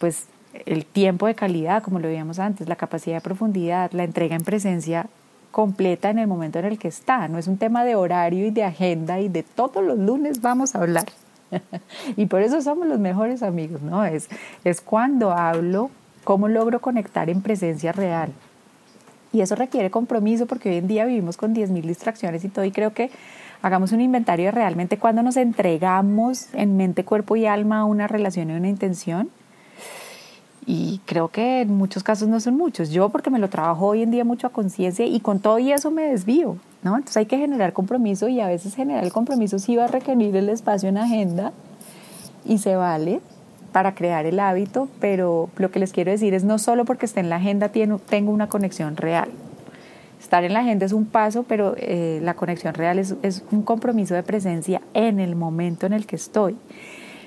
Pues 0.00 0.28
el 0.66 0.84
tiempo 0.84 1.26
de 1.26 1.34
calidad, 1.34 1.82
como 1.82 1.98
lo 1.98 2.08
veíamos 2.08 2.38
antes, 2.38 2.68
la 2.68 2.76
capacidad 2.76 3.16
de 3.16 3.20
profundidad, 3.20 3.90
la 3.92 4.04
entrega 4.04 4.36
en 4.36 4.42
presencia 4.42 5.06
completa 5.50 6.10
en 6.10 6.18
el 6.18 6.26
momento 6.26 6.58
en 6.58 6.64
el 6.64 6.78
que 6.78 6.88
está. 6.88 7.28
No 7.28 7.38
es 7.38 7.46
un 7.46 7.58
tema 7.58 7.84
de 7.84 7.94
horario 7.94 8.46
y 8.46 8.50
de 8.50 8.64
agenda 8.64 9.20
y 9.20 9.28
de 9.28 9.42
todos 9.42 9.84
los 9.84 9.98
lunes 9.98 10.40
vamos 10.40 10.74
a 10.74 10.78
hablar. 10.80 11.06
y 12.16 12.26
por 12.26 12.42
eso 12.42 12.60
somos 12.60 12.88
los 12.88 12.98
mejores 12.98 13.42
amigos, 13.42 13.80
¿no? 13.82 14.04
Es, 14.04 14.28
es 14.64 14.80
cuando 14.80 15.32
hablo, 15.32 15.90
cómo 16.24 16.48
logro 16.48 16.80
conectar 16.80 17.30
en 17.30 17.40
presencia 17.40 17.92
real. 17.92 18.32
Y 19.32 19.40
eso 19.40 19.54
requiere 19.54 19.90
compromiso 19.90 20.46
porque 20.46 20.70
hoy 20.70 20.76
en 20.76 20.88
día 20.88 21.04
vivimos 21.04 21.36
con 21.36 21.54
10.000 21.54 21.82
distracciones 21.82 22.44
y 22.44 22.48
todo 22.48 22.64
y 22.64 22.70
creo 22.70 22.92
que 22.92 23.10
hagamos 23.62 23.92
un 23.92 24.00
inventario 24.00 24.46
de 24.46 24.52
realmente 24.52 24.98
cuando 24.98 25.22
nos 25.22 25.36
entregamos 25.36 26.52
en 26.54 26.76
mente, 26.76 27.04
cuerpo 27.04 27.34
y 27.34 27.46
alma 27.46 27.80
a 27.80 27.84
una 27.84 28.06
relación 28.06 28.50
y 28.50 28.54
una 28.54 28.68
intención 28.68 29.30
y 30.66 31.00
creo 31.04 31.28
que 31.28 31.62
en 31.62 31.74
muchos 31.74 32.02
casos 32.02 32.28
no 32.28 32.40
son 32.40 32.56
muchos. 32.56 32.90
Yo 32.90 33.08
porque 33.10 33.30
me 33.30 33.38
lo 33.38 33.48
trabajo 33.48 33.86
hoy 33.86 34.02
en 34.02 34.10
día 34.10 34.24
mucho 34.24 34.46
a 34.46 34.50
conciencia 34.50 35.04
y 35.04 35.20
con 35.20 35.40
todo 35.40 35.58
y 35.58 35.72
eso 35.72 35.90
me 35.90 36.02
desvío, 36.02 36.56
¿no? 36.82 36.96
Entonces 36.96 37.18
hay 37.18 37.26
que 37.26 37.38
generar 37.38 37.72
compromiso 37.72 38.28
y 38.28 38.40
a 38.40 38.46
veces 38.46 38.74
generar 38.74 39.04
el 39.04 39.12
compromiso 39.12 39.58
sí 39.58 39.76
va 39.76 39.84
a 39.84 39.88
requerir 39.88 40.34
el 40.36 40.48
espacio 40.48 40.88
en 40.88 40.98
agenda 40.98 41.52
y 42.44 42.58
se 42.58 42.76
vale 42.76 43.20
para 43.72 43.94
crear 43.94 44.24
el 44.26 44.38
hábito, 44.38 44.88
pero 45.00 45.50
lo 45.56 45.70
que 45.70 45.80
les 45.80 45.92
quiero 45.92 46.10
decir 46.10 46.32
es 46.32 46.44
no 46.44 46.58
solo 46.58 46.84
porque 46.84 47.06
esté 47.06 47.20
en 47.20 47.28
la 47.28 47.36
agenda 47.36 47.70
tengo 47.70 48.32
una 48.32 48.48
conexión 48.48 48.96
real. 48.96 49.28
Estar 50.20 50.44
en 50.44 50.54
la 50.54 50.60
agenda 50.60 50.86
es 50.86 50.92
un 50.92 51.04
paso, 51.04 51.42
pero 51.42 51.74
eh, 51.76 52.20
la 52.22 52.34
conexión 52.34 52.72
real 52.72 52.98
es, 52.98 53.14
es 53.22 53.42
un 53.50 53.62
compromiso 53.62 54.14
de 54.14 54.22
presencia 54.22 54.80
en 54.94 55.20
el 55.20 55.36
momento 55.36 55.84
en 55.84 55.92
el 55.92 56.06
que 56.06 56.16
estoy 56.16 56.56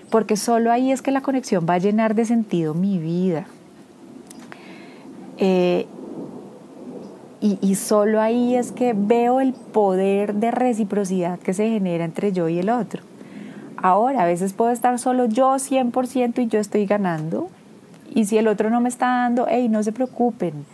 porque 0.09 0.37
solo 0.37 0.71
ahí 0.71 0.91
es 0.91 1.01
que 1.01 1.11
la 1.11 1.21
conexión 1.21 1.65
va 1.69 1.75
a 1.75 1.79
llenar 1.79 2.15
de 2.15 2.25
sentido 2.25 2.73
mi 2.73 2.97
vida. 2.97 3.45
Eh, 5.37 5.85
y, 7.39 7.59
y, 7.61 7.75
solo 7.75 8.19
ahí 8.19 8.55
es 8.55 8.71
que 8.71 8.93
veo 8.97 9.39
el 9.39 9.53
poder 9.53 10.33
de 10.33 10.49
reciprocidad 10.49 11.37
que 11.37 11.53
se 11.53 11.69
genera 11.69 12.03
entre 12.03 12.31
yo 12.31 12.49
y 12.49 12.57
el 12.57 12.71
otro. 12.71 13.03
Ahora, 13.77 14.23
a 14.23 14.25
veces 14.25 14.53
puedo 14.53 14.71
estar 14.71 14.97
solo 14.97 15.25
yo 15.25 15.53
100% 15.53 16.39
y 16.39 16.47
yo 16.47 16.59
estoy 16.59 16.85
ganando, 16.85 17.49
Y 18.15 18.25
si 18.25 18.37
el 18.37 18.47
otro 18.47 18.71
no 18.71 18.81
me 18.81 18.89
está 18.89 19.05
dando, 19.05 19.45
hey, 19.47 19.69
no 19.69 19.83
se 19.83 19.91
preocupen. 19.91 20.65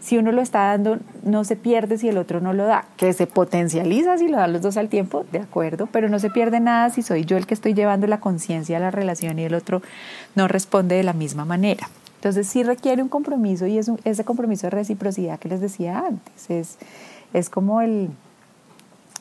Si 0.00 0.16
uno 0.16 0.32
lo 0.32 0.40
está 0.40 0.66
dando, 0.66 0.98
no 1.24 1.44
se 1.44 1.56
pierde 1.56 1.98
si 1.98 2.08
el 2.08 2.18
otro 2.18 2.40
no 2.40 2.52
lo 2.52 2.64
da. 2.64 2.84
Que 2.96 3.12
se 3.12 3.26
potencializa 3.26 4.16
si 4.18 4.28
lo 4.28 4.36
dan 4.36 4.52
los 4.52 4.62
dos 4.62 4.76
al 4.76 4.88
tiempo, 4.88 5.24
de 5.32 5.40
acuerdo, 5.40 5.88
pero 5.90 6.08
no 6.08 6.18
se 6.18 6.30
pierde 6.30 6.60
nada 6.60 6.90
si 6.90 7.02
soy 7.02 7.24
yo 7.24 7.36
el 7.36 7.46
que 7.46 7.54
estoy 7.54 7.74
llevando 7.74 8.06
la 8.06 8.20
conciencia 8.20 8.76
a 8.76 8.80
la 8.80 8.90
relación 8.90 9.38
y 9.38 9.44
el 9.44 9.54
otro 9.54 9.82
no 10.34 10.48
responde 10.48 10.94
de 10.96 11.02
la 11.02 11.12
misma 11.12 11.44
manera. 11.44 11.88
Entonces 12.16 12.48
sí 12.48 12.62
requiere 12.62 13.02
un 13.02 13.08
compromiso 13.08 13.66
y 13.66 13.78
es 13.78 13.90
ese 14.04 14.24
compromiso 14.24 14.66
de 14.66 14.70
reciprocidad 14.70 15.38
que 15.38 15.48
les 15.48 15.60
decía 15.60 16.04
antes. 16.06 16.50
Es, 16.50 16.78
es 17.32 17.48
como 17.48 17.80
el, 17.80 18.10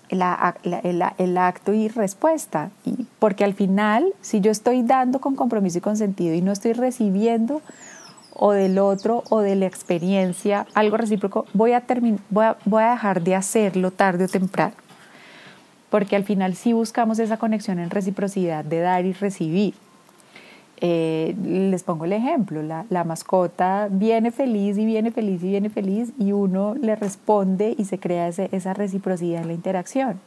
el, 0.10 1.38
acto 1.38 1.74
y 1.74 1.88
respuesta. 1.90 2.72
Y 2.86 3.06
porque 3.20 3.44
al 3.44 3.54
final, 3.54 4.13
si 4.22 4.42
yo 4.42 4.52
estoy 4.52 4.84
dando 4.84 5.20
con 5.20 5.36
compromiso 5.36 5.78
y 5.78 5.82
con 5.82 5.98
sentido 5.98 6.34
y 6.34 6.42
no 6.42 6.52
estoy 6.52 6.74
recibiendo 6.74 7.62
o 8.38 8.52
del 8.52 8.78
otro 8.80 9.23
o 9.30 9.39
de 9.39 9.56
la 9.56 9.65
experiencia 9.65 10.67
algo 10.73 10.97
recíproco, 10.97 11.45
voy 11.54 11.73
a, 11.73 11.84
voy 12.30 12.84
a, 12.84 12.91
dejar 12.91 13.21
de 13.21 13.36
hacerlo 13.36 13.91
tarde 13.91 14.26
o 14.26 14.28
temprano. 14.28 14.76
Porque 15.89 16.15
al 16.15 16.23
final 16.23 16.56
sí 16.56 16.73
buscamos 16.73 17.19
esa 17.19 17.38
conexión 17.38 17.80
en 17.80 17.89
reciprocidad 17.89 18.63
de 18.63 18.80
dar 18.80 19.06
y 19.06 19.13
recibir. 19.13 19.73
Eh, 20.80 21.36
les 21.43 21.82
pongo 21.82 22.06
el 22.06 22.13
ejemplo, 22.13 22.62
la, 22.62 22.86
la, 22.91 23.04
mascota 23.04 23.88
viene 23.89 24.30
feliz 24.30 24.78
y 24.78 24.86
viene 24.86 25.10
feliz 25.10 25.43
y 25.43 25.47
viene 25.47 25.71
feliz 25.71 26.12
y 26.19 26.34
uno 26.34 26.76
le 26.76 26.95
responde 26.95 27.73
y 27.76 27.86
se 27.86 27.97
crea 27.97 28.28
ese, 28.28 28.50
esa 28.52 28.76
reciprocidad 28.76 29.41
en 29.41 29.47
la 29.47 29.54
interacción. 29.54 30.19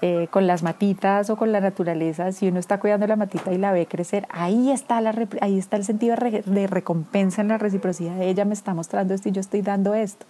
Eh, 0.00 0.28
con 0.30 0.46
las 0.46 0.62
matitas 0.62 1.28
o 1.28 1.36
con 1.36 1.50
la 1.50 1.60
naturaleza, 1.60 2.30
si 2.30 2.46
uno 2.46 2.60
está 2.60 2.78
cuidando 2.78 3.08
la 3.08 3.16
matita 3.16 3.52
y 3.52 3.58
la 3.58 3.72
ve 3.72 3.86
crecer, 3.86 4.28
ahí 4.30 4.70
está, 4.70 5.02
ahí 5.40 5.58
está 5.58 5.76
el 5.76 5.82
sentido 5.82 6.14
de 6.16 6.66
recompensa 6.68 7.42
en 7.42 7.48
la 7.48 7.58
reciprocidad. 7.58 8.22
Ella 8.22 8.44
me 8.44 8.54
está 8.54 8.74
mostrando 8.74 9.12
esto 9.12 9.28
y 9.28 9.32
yo 9.32 9.40
estoy 9.40 9.62
dando 9.62 9.94
esto. 9.94 10.24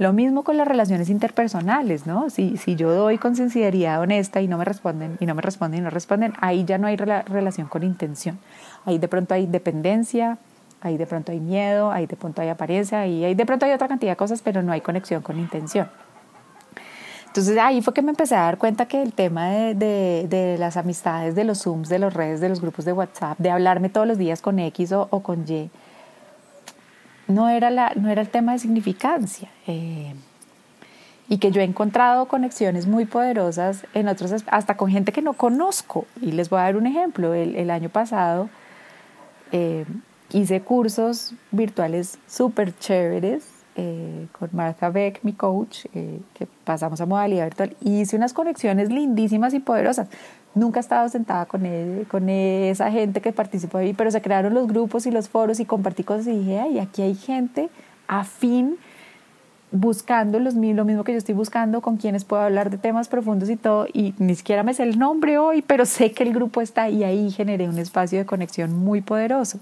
Lo 0.00 0.12
mismo 0.12 0.42
con 0.42 0.56
las 0.56 0.66
relaciones 0.66 1.08
interpersonales, 1.08 2.04
¿no? 2.04 2.30
Si, 2.30 2.56
si 2.56 2.74
yo 2.74 2.90
doy 2.90 3.16
con 3.16 3.36
sinceridad 3.36 4.00
honesta 4.00 4.40
y 4.40 4.48
no 4.48 4.58
me 4.58 4.64
responden, 4.64 5.16
y 5.20 5.26
no 5.26 5.36
me 5.36 5.42
responden, 5.42 5.80
y 5.80 5.84
no 5.84 5.90
responden, 5.90 6.32
ahí 6.40 6.64
ya 6.64 6.76
no 6.76 6.88
hay 6.88 6.96
relación 6.96 7.68
con 7.68 7.84
intención. 7.84 8.40
Ahí 8.84 8.98
de 8.98 9.06
pronto 9.06 9.34
hay 9.34 9.46
dependencia, 9.46 10.38
ahí 10.80 10.98
de 10.98 11.06
pronto 11.06 11.30
hay 11.30 11.38
miedo, 11.38 11.92
ahí 11.92 12.06
de 12.06 12.16
pronto 12.16 12.42
hay 12.42 12.48
apariencia, 12.48 13.06
y 13.06 13.24
ahí 13.24 13.34
de 13.36 13.46
pronto 13.46 13.66
hay 13.66 13.72
otra 13.72 13.86
cantidad 13.86 14.12
de 14.12 14.16
cosas, 14.16 14.42
pero 14.42 14.62
no 14.62 14.72
hay 14.72 14.80
conexión 14.80 15.22
con 15.22 15.38
intención. 15.38 15.88
Entonces 17.36 17.58
ahí 17.58 17.82
fue 17.82 17.92
que 17.92 18.00
me 18.00 18.12
empecé 18.12 18.34
a 18.34 18.40
dar 18.40 18.56
cuenta 18.56 18.86
que 18.88 19.02
el 19.02 19.12
tema 19.12 19.50
de, 19.50 20.56
las 20.58 20.78
amistades, 20.78 21.34
de 21.34 21.44
los 21.44 21.64
Zooms, 21.64 21.90
de 21.90 21.98
las 21.98 22.14
redes, 22.14 22.40
de 22.40 22.48
los 22.48 22.62
grupos 22.62 22.86
de 22.86 22.94
WhatsApp, 22.94 23.38
de 23.38 23.50
hablarme 23.50 23.90
todos 23.90 24.06
los 24.06 24.16
días 24.16 24.40
con 24.40 24.58
X 24.58 24.92
o, 24.92 25.06
con 25.22 25.44
Y, 25.46 25.68
no 27.28 27.50
era, 27.50 27.68
la, 27.68 27.92
no 27.94 28.08
era 28.08 28.22
el 28.22 28.30
tema 28.30 28.52
de 28.52 28.58
significancia. 28.58 29.50
Eh, 29.66 30.14
y 31.28 31.36
que 31.36 31.50
yo 31.50 31.60
he 31.60 31.64
encontrado 31.64 32.24
conexiones 32.24 32.86
muy 32.86 33.04
poderosas 33.04 33.84
en 33.92 34.08
otros, 34.08 34.32
hasta 34.46 34.78
con 34.78 34.90
gente 34.90 35.12
que 35.12 35.20
no 35.20 35.34
conozco. 35.34 36.06
Y 36.22 36.32
les 36.32 36.48
voy 36.48 36.60
a 36.60 36.62
dar 36.62 36.76
un 36.78 36.86
ejemplo. 36.86 37.34
El, 37.34 37.54
el 37.54 37.70
año 37.70 37.90
pasado 37.90 38.48
eh, 39.52 39.84
hice 40.32 40.62
cursos 40.62 41.34
virtuales 41.50 42.18
súper 42.26 42.74
chéveres 42.78 43.55
eh, 43.76 44.26
con 44.38 44.48
Martha 44.52 44.90
Beck, 44.90 45.20
mi 45.22 45.32
coach, 45.32 45.86
eh, 45.94 46.20
que 46.34 46.46
pasamos 46.64 47.00
a 47.00 47.06
modalidad 47.06 47.44
virtual, 47.44 47.76
hice 47.80 48.16
unas 48.16 48.32
conexiones 48.32 48.90
lindísimas 48.90 49.54
y 49.54 49.60
poderosas. 49.60 50.08
Nunca 50.54 50.80
he 50.80 50.82
estado 50.82 51.08
sentada 51.10 51.44
con 51.44 51.66
esa 51.66 52.90
gente 52.90 53.20
que 53.20 53.32
participó 53.32 53.78
ahí, 53.78 53.92
pero 53.92 54.10
se 54.10 54.22
crearon 54.22 54.54
los 54.54 54.66
grupos 54.66 55.06
y 55.06 55.10
los 55.10 55.28
foros 55.28 55.60
y 55.60 55.66
compartí 55.66 56.02
cosas 56.02 56.28
y 56.28 56.38
dije, 56.38 56.58
ay, 56.58 56.78
aquí 56.78 57.02
hay 57.02 57.14
gente 57.14 57.68
afín 58.08 58.78
buscando 59.70 60.38
los, 60.38 60.54
lo 60.54 60.84
mismo 60.84 61.04
que 61.04 61.12
yo 61.12 61.18
estoy 61.18 61.34
buscando, 61.34 61.80
con 61.80 61.96
quienes 61.96 62.24
puedo 62.24 62.42
hablar 62.42 62.70
de 62.70 62.78
temas 62.78 63.08
profundos 63.08 63.50
y 63.50 63.56
todo, 63.56 63.86
y 63.92 64.14
ni 64.18 64.34
siquiera 64.34 64.62
me 64.62 64.74
sé 64.74 64.84
el 64.84 64.98
nombre 64.98 65.38
hoy, 65.38 65.62
pero 65.62 65.84
sé 65.84 66.12
que 66.12 66.22
el 66.22 66.32
grupo 66.32 66.60
está 66.60 66.88
y 66.88 67.04
ahí 67.04 67.30
generé 67.30 67.68
un 67.68 67.78
espacio 67.78 68.18
de 68.18 68.26
conexión 68.26 68.72
muy 68.72 69.00
poderoso. 69.00 69.58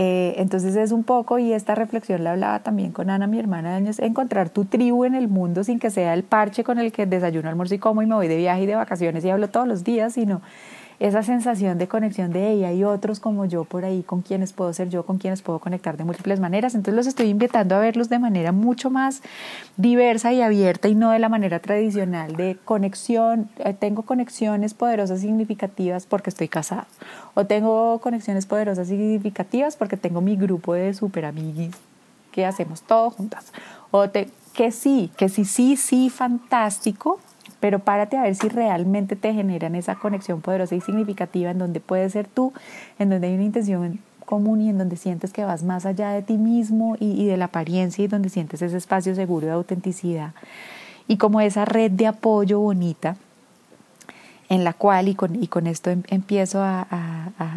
Eh, 0.00 0.34
entonces 0.40 0.76
es 0.76 0.92
un 0.92 1.02
poco, 1.02 1.40
y 1.40 1.52
esta 1.52 1.74
reflexión 1.74 2.22
la 2.22 2.30
hablaba 2.30 2.60
también 2.60 2.92
con 2.92 3.10
Ana, 3.10 3.26
mi 3.26 3.40
hermana 3.40 3.70
de 3.70 3.76
años, 3.78 3.98
encontrar 3.98 4.48
tu 4.48 4.64
tribu 4.64 5.04
en 5.04 5.16
el 5.16 5.26
mundo 5.26 5.64
sin 5.64 5.80
que 5.80 5.90
sea 5.90 6.14
el 6.14 6.22
parche 6.22 6.62
con 6.62 6.78
el 6.78 6.92
que 6.92 7.04
desayuno, 7.04 7.48
almuerzo 7.48 7.74
y 7.74 7.78
como 7.80 8.00
y 8.00 8.06
me 8.06 8.14
voy 8.14 8.28
de 8.28 8.36
viaje 8.36 8.62
y 8.62 8.66
de 8.66 8.76
vacaciones 8.76 9.24
y 9.24 9.30
hablo 9.30 9.48
todos 9.48 9.66
los 9.66 9.82
días, 9.82 10.12
sino 10.12 10.40
esa 11.00 11.22
sensación 11.22 11.78
de 11.78 11.86
conexión 11.86 12.32
de 12.32 12.50
ella 12.50 12.72
y 12.72 12.82
otros 12.82 13.20
como 13.20 13.44
yo 13.44 13.64
por 13.64 13.84
ahí, 13.84 14.02
con 14.02 14.22
quienes 14.22 14.52
puedo 14.52 14.72
ser 14.72 14.88
yo, 14.88 15.06
con 15.06 15.18
quienes 15.18 15.42
puedo 15.42 15.60
conectar 15.60 15.96
de 15.96 16.04
múltiples 16.04 16.40
maneras. 16.40 16.74
Entonces 16.74 16.96
los 16.96 17.06
estoy 17.06 17.28
invitando 17.28 17.76
a 17.76 17.78
verlos 17.78 18.08
de 18.08 18.18
manera 18.18 18.50
mucho 18.50 18.90
más 18.90 19.22
diversa 19.76 20.32
y 20.32 20.42
abierta 20.42 20.88
y 20.88 20.94
no 20.94 21.10
de 21.10 21.20
la 21.20 21.28
manera 21.28 21.60
tradicional 21.60 22.34
de 22.36 22.56
conexión. 22.64 23.48
Eh, 23.58 23.74
tengo 23.74 24.02
conexiones 24.02 24.74
poderosas 24.74 25.20
significativas 25.20 26.06
porque 26.06 26.30
estoy 26.30 26.48
casado. 26.48 26.86
O 27.34 27.46
tengo 27.46 28.00
conexiones 28.00 28.46
poderosas 28.46 28.88
significativas 28.88 29.76
porque 29.76 29.96
tengo 29.96 30.20
mi 30.20 30.36
grupo 30.36 30.74
de 30.74 30.94
super 30.94 31.24
amiguis 31.26 31.76
que 32.32 32.44
hacemos 32.44 32.82
todo 32.82 33.10
juntas. 33.10 33.52
O 33.90 34.10
te, 34.10 34.28
que 34.52 34.72
sí, 34.72 35.10
que 35.16 35.28
sí, 35.28 35.44
sí, 35.44 35.76
sí, 35.76 36.10
fantástico, 36.10 37.20
pero 37.60 37.80
párate 37.80 38.16
a 38.16 38.22
ver 38.22 38.34
si 38.34 38.48
realmente 38.48 39.16
te 39.16 39.32
generan 39.34 39.74
esa 39.74 39.96
conexión 39.96 40.40
poderosa 40.40 40.74
y 40.74 40.80
significativa 40.80 41.50
en 41.50 41.58
donde 41.58 41.80
puedes 41.80 42.12
ser 42.12 42.26
tú, 42.28 42.52
en 42.98 43.10
donde 43.10 43.26
hay 43.26 43.34
una 43.34 43.44
intención 43.44 44.00
común 44.24 44.60
y 44.60 44.68
en 44.68 44.78
donde 44.78 44.96
sientes 44.96 45.32
que 45.32 45.44
vas 45.44 45.62
más 45.62 45.86
allá 45.86 46.10
de 46.10 46.22
ti 46.22 46.36
mismo 46.36 46.96
y, 47.00 47.26
de 47.26 47.36
la 47.38 47.46
apariencia 47.46 48.04
y 48.04 48.08
donde 48.08 48.28
sientes 48.28 48.60
ese 48.60 48.76
espacio 48.76 49.14
seguro 49.14 49.46
de 49.46 49.52
autenticidad. 49.52 50.32
Y 51.08 51.16
como 51.16 51.40
esa 51.40 51.64
red 51.64 51.90
de 51.90 52.06
apoyo 52.06 52.60
bonita 52.60 53.16
en 54.50 54.64
la 54.64 54.72
cual, 54.72 55.08
y 55.08 55.14
con, 55.14 55.42
y 55.42 55.46
con 55.46 55.66
esto 55.66 55.90
em, 55.90 56.02
empiezo 56.08 56.62
a, 56.62 56.86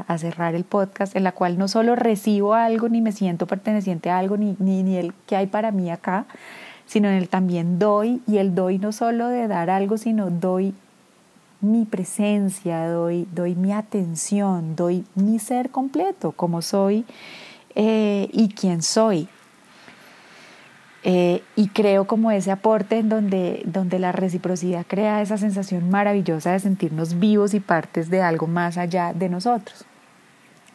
a, 0.08 0.18
cerrar 0.18 0.56
el 0.56 0.66
podcast, 0.66 1.16
en 1.16 1.24
la 1.24 1.32
cual 1.32 1.58
no 1.58 1.68
solo 1.68 1.96
recibo 1.96 2.54
algo, 2.54 2.90
ni 2.90 3.02
me 3.02 3.12
siento 3.12 3.48
perteneciente 3.48 4.10
a 4.10 4.18
algo, 4.18 4.36
ni, 4.36 4.56
ni, 4.60 4.84
ni 4.84 4.98
el 4.98 5.14
que 5.26 5.38
hay 5.38 5.48
para 5.48 5.72
mí 5.72 5.90
acá, 5.90 6.26
sino 6.92 7.08
en 7.08 7.14
el 7.14 7.30
también 7.30 7.80
doy, 7.80 8.22
y 8.28 8.40
el 8.40 8.54
doy 8.54 8.78
no 8.78 8.92
solo 8.92 9.30
de 9.30 9.48
dar 9.48 9.70
algo, 9.70 9.98
sino 9.98 10.30
doy 10.30 10.74
mi 11.62 11.86
presencia, 11.86 12.86
doy, 12.90 13.30
doy 13.34 13.56
mi 13.56 13.72
atención, 13.72 14.76
doy 14.76 15.06
mi 15.16 15.40
ser 15.40 15.70
completo, 15.70 16.34
como 16.34 16.62
soy 16.62 17.06
eh, 17.76 18.28
y 18.34 18.50
quién 18.50 18.82
soy. 18.82 19.30
Eh, 21.04 21.42
y 21.56 21.70
creo 21.70 22.08
como 22.08 22.30
ese 22.30 22.52
aporte 22.52 22.98
en 23.00 23.08
donde, 23.08 23.62
donde 23.64 23.98
la 23.98 24.12
reciprocidad 24.12 24.86
crea 24.86 25.22
esa 25.22 25.38
sensación 25.38 25.90
maravillosa 25.90 26.52
de 26.52 26.60
sentirnos 26.60 27.18
vivos 27.20 27.54
y 27.54 27.62
partes 27.62 28.10
de 28.10 28.22
algo 28.22 28.48
más 28.48 28.78
allá 28.78 29.14
de 29.14 29.30
nosotros. 29.30 29.86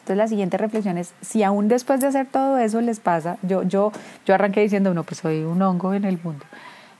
Entonces 0.07 0.23
la 0.23 0.29
siguiente 0.29 0.57
reflexión 0.57 0.97
es, 0.97 1.13
si 1.19 1.43
aún 1.43 1.67
después 1.67 1.99
de 1.99 2.07
hacer 2.07 2.27
todo 2.27 2.57
eso 2.59 2.79
les 2.79 3.01
pasa, 3.01 3.37
yo, 3.41 3.63
yo, 3.63 3.91
yo 4.25 4.35
arranqué 4.35 4.61
diciendo, 4.61 4.93
no, 4.93 5.03
pues 5.03 5.19
soy 5.19 5.43
un 5.43 5.61
hongo 5.61 5.93
en 5.93 6.05
el 6.05 6.17
mundo. 6.23 6.45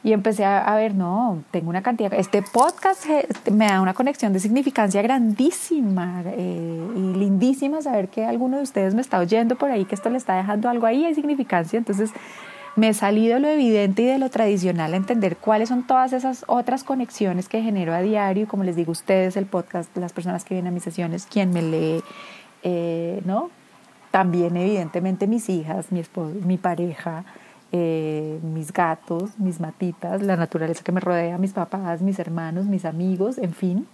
Y 0.03 0.11
empecé 0.11 0.43
a, 0.43 0.75
ver, 0.75 0.93
no, 0.93 1.41
tengo 1.51 1.69
una 1.69 1.81
cantidad, 1.81 2.13
este 2.13 2.41
podcast 2.41 3.05
este, 3.05 3.49
me 3.51 3.67
da 3.67 3.79
una 3.79 3.93
conexión 3.93 4.33
de 4.33 4.41
significancia 4.41 5.01
grandísima 5.01 6.21
eh, 6.25 6.85
y 6.97 6.99
lindísima 6.99 7.81
saber 7.81 8.09
que 8.09 8.25
alguno 8.25 8.57
de 8.57 8.63
ustedes 8.63 8.93
me 8.93 8.99
está 8.99 9.19
oyendo 9.19 9.55
por 9.55 9.71
ahí, 9.71 9.85
que 9.85 9.95
esto 9.95 10.09
le 10.09 10.17
está 10.17 10.35
dejando 10.35 10.67
algo 10.67 10.85
ahí 10.85 11.05
de 11.05 11.15
significancia. 11.15 11.77
Entonces 11.77 12.11
me 12.75 12.89
he 12.89 12.93
salido 12.93 13.35
de 13.35 13.39
lo 13.39 13.47
evidente 13.47 14.01
y 14.01 14.05
de 14.05 14.19
lo 14.19 14.29
tradicional 14.29 14.93
a 14.93 14.97
entender 14.97 15.37
cuáles 15.37 15.69
son 15.69 15.87
todas 15.87 16.13
esas 16.13 16.43
otras 16.47 16.83
conexiones 16.83 17.49
que 17.49 17.61
genero 17.61 17.93
a 17.93 18.01
diario, 18.01 18.47
como 18.47 18.63
les 18.63 18.75
digo 18.75 18.91
ustedes, 18.91 19.35
el 19.37 19.45
podcast, 19.45 19.95
las 19.95 20.13
personas 20.13 20.43
que 20.43 20.53
vienen 20.53 20.71
a 20.71 20.73
mis 20.73 20.83
sesiones, 20.83 21.25
quien 21.25 21.51
me 21.51 21.63
lee, 21.63 22.03
eh, 22.63 23.21
¿no? 23.25 23.49
También 24.11 24.57
evidentemente 24.57 25.27
mis 25.27 25.49
hijas, 25.49 25.91
mi 25.91 25.99
esposo, 25.99 26.33
mi 26.43 26.57
pareja, 26.57 27.25
eh, 27.71 28.39
mis 28.43 28.71
gatos, 28.71 29.37
mis 29.37 29.59
matitas, 29.59 30.21
la 30.21 30.37
naturaleza 30.37 30.83
que 30.83 30.91
me 30.91 31.01
rodea, 31.01 31.37
mis 31.37 31.51
papás, 31.51 32.01
mis 32.01 32.17
hermanos, 32.17 32.65
mis 32.65 32.85
amigos, 32.85 33.37
en 33.37 33.53
fin. 33.53 33.87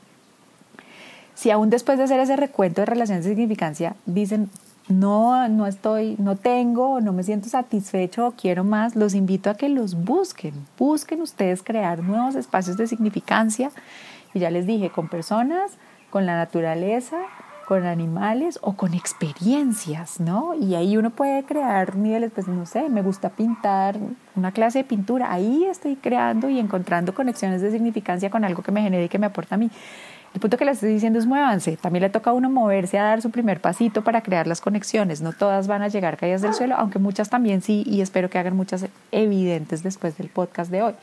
Si 1.34 1.50
aún 1.50 1.70
después 1.70 1.98
de 1.98 2.04
hacer 2.04 2.20
ese 2.20 2.36
recuento 2.36 2.82
de 2.82 2.86
relaciones 2.86 3.26
de 3.26 3.32
significancia 3.32 3.96
dicen, 4.06 4.50
no, 4.90 5.48
no 5.48 5.66
estoy, 5.66 6.16
no 6.20 6.36
tengo, 6.36 7.02
no 7.02 7.14
me 7.14 7.24
siento 7.24 7.50
satisfecho 7.50 8.28
o 8.28 8.32
quiero 8.32 8.64
más, 8.64 8.96
los 8.96 9.16
invito 9.16 9.50
a 9.50 9.56
que 9.56 9.70
los 9.70 9.96
busquen. 9.96 10.54
Busquen 10.78 11.22
ustedes 11.22 11.64
crear 11.64 12.04
nuevos 12.04 12.36
espacios 12.36 12.78
de 12.78 12.88
significancia. 12.88 13.72
Y 14.34 14.40
ya 14.40 14.52
les 14.52 14.68
dije, 14.68 14.90
con 14.90 15.08
personas, 15.08 15.72
con 16.10 16.26
la 16.26 16.36
naturaleza, 16.36 17.18
con 17.68 17.86
animales 17.86 18.60
o 18.62 18.74
con 18.74 18.94
experiencias, 18.94 20.20
¿no? 20.20 20.54
Y 20.54 20.76
ahí 20.76 20.98
uno 20.98 21.10
puede 21.10 21.44
crear 21.44 21.96
niveles, 21.96 22.32
pues 22.34 22.48
no 22.48 22.66
sé, 22.66 22.90
me 22.90 23.02
gusta 23.02 23.30
pintar 23.30 23.98
una 24.36 24.52
clase 24.52 24.80
de 24.80 24.84
pintura, 24.84 25.32
ahí 25.32 25.66
estoy 25.66 25.96
creando 25.96 26.50
y 26.50 26.60
encontrando 26.60 27.14
conexiones 27.14 27.62
de 27.62 27.72
significancia 27.72 28.30
con 28.30 28.44
algo 28.44 28.64
que 28.64 28.72
me 28.72 28.82
genera 28.82 29.04
y 29.04 29.10
que 29.10 29.20
me 29.20 29.28
aporta 29.28 29.56
a 29.56 29.58
mí. 29.58 29.70
El 30.34 30.40
punto 30.40 30.58
que 30.58 30.66
les 30.66 30.78
estoy 30.78 30.94
diciendo 30.94 31.20
es 31.20 31.28
muévanse. 31.28 31.78
También 31.78 32.02
le 32.02 32.10
toca 32.10 32.32
a 32.32 32.34
uno 32.34 32.50
moverse 32.50 32.98
a 32.98 33.04
dar 33.04 33.22
su 33.22 33.30
primer 33.30 33.62
pasito 33.62 34.04
para 34.04 34.22
crear 34.22 34.48
las 34.48 34.62
conexiones. 34.62 35.22
No 35.22 35.32
todas 35.32 35.68
van 35.68 35.84
a 35.84 35.90
llegar 35.90 36.18
caídas 36.18 36.42
del 36.42 36.56
suelo, 36.56 36.76
aunque 36.76 36.98
muchas 36.98 37.30
también 37.30 37.62
sí, 37.62 37.84
y 37.86 38.02
espero 38.02 38.32
que 38.32 38.40
hagan 38.40 38.56
muchas 38.56 38.88
evidentes 39.12 39.84
después 39.84 40.18
del 40.18 40.30
podcast 40.30 40.72
de 40.72 40.82
hoy. 40.82 40.94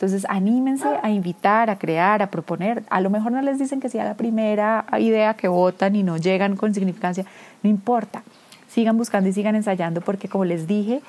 Entonces, 0.00 0.24
anímense 0.30 0.88
a 1.02 1.10
invitar, 1.10 1.68
a 1.68 1.78
crear, 1.78 2.22
a 2.22 2.30
proponer. 2.30 2.84
A 2.88 3.02
lo 3.02 3.10
mejor 3.10 3.32
no 3.32 3.42
les 3.42 3.58
dicen 3.58 3.80
que 3.80 3.90
sea 3.90 4.02
la 4.02 4.14
primera 4.14 4.86
idea 4.98 5.34
que 5.34 5.46
votan 5.46 5.94
y 5.94 6.02
no 6.02 6.16
llegan 6.16 6.56
con 6.56 6.72
significancia. 6.72 7.26
No 7.62 7.68
importa. 7.68 8.22
Sigan 8.66 8.96
buscando 8.96 9.28
y 9.28 9.34
sigan 9.34 9.56
ensayando 9.56 10.00
porque, 10.00 10.26
como 10.26 10.46
les 10.46 10.66
dije, 10.66 11.02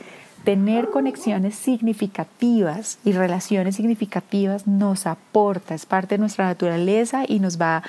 tener 0.43 0.89
conexiones 0.89 1.56
significativas 1.56 2.99
y 3.06 3.13
relaciones 3.13 3.77
significativas 3.77 4.67
nos 4.67 5.08
aporta, 5.08 5.73
es 5.73 5.86
parte 5.86 6.15
de 6.15 6.19
nuestra 6.19 6.43
naturaleza 6.43 7.23
y 7.25 7.39
nos 7.39 7.62
va 7.62 7.77
a 7.77 7.84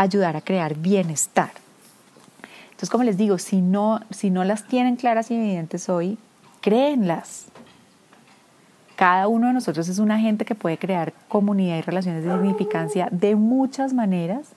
ayudar 0.00 0.38
a 0.38 0.40
crear 0.40 0.74
bienestar. 0.74 1.50
Entonces, 2.70 2.88
como 2.88 3.04
les 3.04 3.18
digo, 3.18 3.36
si 3.36 3.60
no, 3.60 4.00
si 4.10 4.30
no 4.30 4.42
las 4.42 4.66
tienen 4.66 4.96
claras 4.96 5.30
y 5.30 5.34
evidentes 5.34 5.90
hoy, 5.90 6.16
créenlas. 6.62 7.48
Cada 8.96 9.28
uno 9.28 9.48
de 9.48 9.52
nosotros 9.52 9.88
es 9.88 9.98
un 9.98 10.10
agente 10.10 10.44
que 10.44 10.54
puede 10.54 10.78
crear 10.78 11.12
comunidad 11.28 11.76
y 11.76 11.82
relaciones 11.82 12.24
de 12.24 12.32
significancia 12.32 13.08
de 13.10 13.36
muchas 13.36 13.92
maneras, 13.92 14.48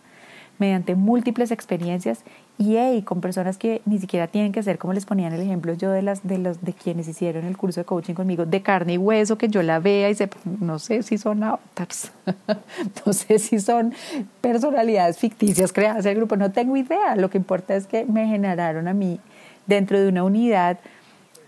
mediante 0.57 0.95
múltiples 0.95 1.51
experiencias 1.51 2.23
y 2.57 3.01
con 3.03 3.21
personas 3.21 3.57
que 3.57 3.81
ni 3.85 3.99
siquiera 3.99 4.27
tienen 4.27 4.51
que 4.51 4.61
ser 4.61 4.77
como 4.77 4.91
les 4.91 5.05
ponía 5.05 5.27
en 5.27 5.33
el 5.33 5.39
ejemplo 5.39 5.73
yo 5.73 5.91
de 5.91 6.01
las 6.01 6.27
de 6.27 6.37
los 6.37 6.61
de 6.61 6.73
quienes 6.73 7.07
hicieron 7.07 7.45
el 7.45 7.55
curso 7.55 7.79
de 7.79 7.85
coaching 7.85 8.13
conmigo 8.13 8.45
de 8.45 8.61
carne 8.61 8.93
y 8.93 8.97
hueso 8.97 9.37
que 9.37 9.47
yo 9.47 9.63
la 9.63 9.79
vea 9.79 10.09
y 10.09 10.15
sepa 10.15 10.35
no 10.59 10.77
sé 10.77 11.01
si 11.03 11.17
son 11.17 11.41
avatars 11.41 12.11
no 13.05 13.13
sé 13.13 13.39
si 13.39 13.59
son 13.61 13.93
personalidades 14.41 15.17
ficticias 15.17 15.71
creadas 15.71 16.05
en 16.05 16.11
el 16.11 16.17
grupo 16.17 16.35
no 16.35 16.51
tengo 16.51 16.75
idea. 16.75 17.15
Lo 17.15 17.29
que 17.29 17.37
importa 17.37 17.75
es 17.77 17.87
que 17.87 18.03
me 18.03 18.27
generaron 18.27 18.89
a 18.89 18.93
mí 18.93 19.21
dentro 19.65 19.97
de 19.97 20.09
una 20.09 20.23
unidad 20.23 20.79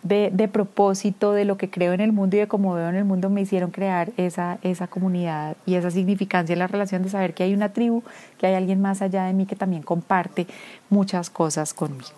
de, 0.04 0.50
propósito, 0.52 1.34
de 1.34 1.46
lo 1.46 1.58
que 1.58 1.70
creo 1.70 1.94
en 1.94 2.02
el 2.02 2.12
mundo 2.12 2.36
y 2.36 2.40
de 2.40 2.48
cómo 2.48 2.74
veo 2.74 2.90
en 2.90 2.96
el 2.96 3.06
mundo, 3.06 3.30
me 3.30 3.42
hicieron 3.42 3.72
crear 3.72 4.12
esa, 4.18 4.58
esa 4.64 4.88
comunidad 4.88 5.58
y 5.66 5.76
esa 5.76 5.92
significancia 5.92 6.54
en 6.54 6.60
la 6.60 6.68
relación 6.68 7.04
de 7.04 7.10
saber 7.10 7.34
que 7.34 7.44
hay 7.44 7.54
una 7.54 7.74
tribu, 7.74 8.04
que 8.38 8.48
hay 8.48 8.56
alguien 8.56 8.82
más 8.82 9.02
allá 9.02 9.26
de 9.26 9.34
mí 9.34 9.46
que 9.46 9.56
también 9.56 9.84
comparte 9.84 10.48
muchas 10.90 11.30
cosas 11.30 11.74
conmigo. 11.74 12.10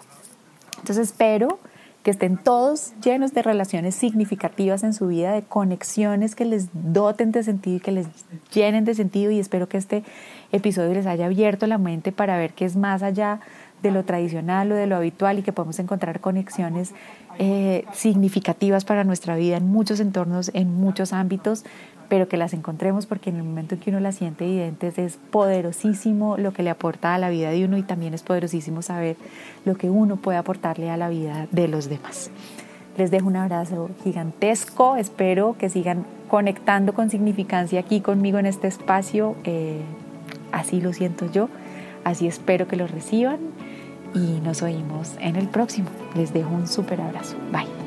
Entonces 0.79 1.09
espero 1.09 1.59
que 2.03 2.11
estén 2.11 2.37
todos 2.37 2.93
llenos 3.01 3.33
de 3.33 3.41
relaciones 3.41 3.95
significativas 3.95 4.83
en 4.83 4.93
su 4.93 5.07
vida, 5.07 5.31
de 5.31 5.41
conexiones 5.41 6.35
que 6.35 6.43
les 6.43 6.67
doten 6.73 7.31
de 7.31 7.43
sentido 7.43 7.77
y 7.77 7.79
que 7.79 7.93
les 7.93 8.07
llenen 8.53 8.83
de 8.83 8.93
sentido 8.93 9.31
y 9.31 9.39
espero 9.39 9.69
que 9.69 9.77
este 9.77 10.03
episodio 10.51 10.93
les 10.93 11.05
haya 11.05 11.25
abierto 11.27 11.65
la 11.65 11.77
mente 11.77 12.11
para 12.11 12.37
ver 12.37 12.53
que 12.53 12.65
es 12.65 12.75
más 12.75 13.03
allá 13.03 13.39
de 13.83 13.91
lo 13.91 14.03
tradicional 14.03 14.71
o 14.71 14.75
de 14.75 14.87
lo 14.87 14.95
habitual 14.95 15.37
y 15.37 15.43
que 15.43 15.51
podemos 15.51 15.77
encontrar 15.77 16.21
conexiones 16.21 16.93
eh, 17.37 17.85
significativas 17.93 18.85
para 18.85 19.03
nuestra 19.03 19.35
vida 19.35 19.57
en 19.57 19.67
muchos 19.67 19.99
entornos, 19.99 20.49
en 20.53 20.73
muchos 20.73 21.13
ámbitos, 21.13 21.65
pero 22.07 22.27
que 22.27 22.37
las 22.37 22.53
encontremos 22.53 23.05
porque 23.05 23.29
en 23.29 23.37
el 23.37 23.43
momento 23.43 23.75
en 23.75 23.81
que 23.81 23.89
uno 23.89 23.99
las 23.99 24.15
siente 24.15 24.45
evidentes 24.45 24.97
es 24.97 25.17
poderosísimo 25.31 26.37
lo 26.37 26.53
que 26.53 26.63
le 26.63 26.69
aporta 26.69 27.13
a 27.13 27.17
la 27.17 27.29
vida 27.29 27.51
de 27.51 27.65
uno 27.65 27.77
y 27.77 27.83
también 27.83 28.13
es 28.13 28.23
poderosísimo 28.23 28.81
saber 28.81 29.17
lo 29.65 29.75
que 29.75 29.89
uno 29.89 30.15
puede 30.15 30.37
aportarle 30.37 30.89
a 30.89 30.97
la 30.97 31.09
vida 31.09 31.47
de 31.51 31.67
los 31.67 31.89
demás. 31.89 32.31
Les 32.97 33.11
dejo 33.11 33.27
un 33.27 33.35
abrazo 33.35 33.89
gigantesco, 34.03 34.95
espero 34.95 35.55
que 35.57 35.69
sigan 35.69 36.05
conectando 36.29 36.93
con 36.93 37.09
significancia 37.09 37.79
aquí 37.79 37.99
conmigo 37.99 38.37
en 38.37 38.45
este 38.45 38.67
espacio, 38.67 39.35
eh, 39.43 39.81
así 40.51 40.79
lo 40.79 40.93
siento 40.93 41.29
yo, 41.31 41.49
así 42.03 42.27
espero 42.27 42.67
que 42.67 42.75
lo 42.75 42.87
reciban 42.87 43.39
y 44.13 44.39
nos 44.41 44.61
oímos 44.61 45.11
en 45.19 45.35
el 45.35 45.47
próximo. 45.47 45.89
Les 46.15 46.33
dejo 46.33 46.53
un 46.53 46.67
súper 46.67 47.01
abrazo. 47.01 47.35
Bye. 47.51 47.82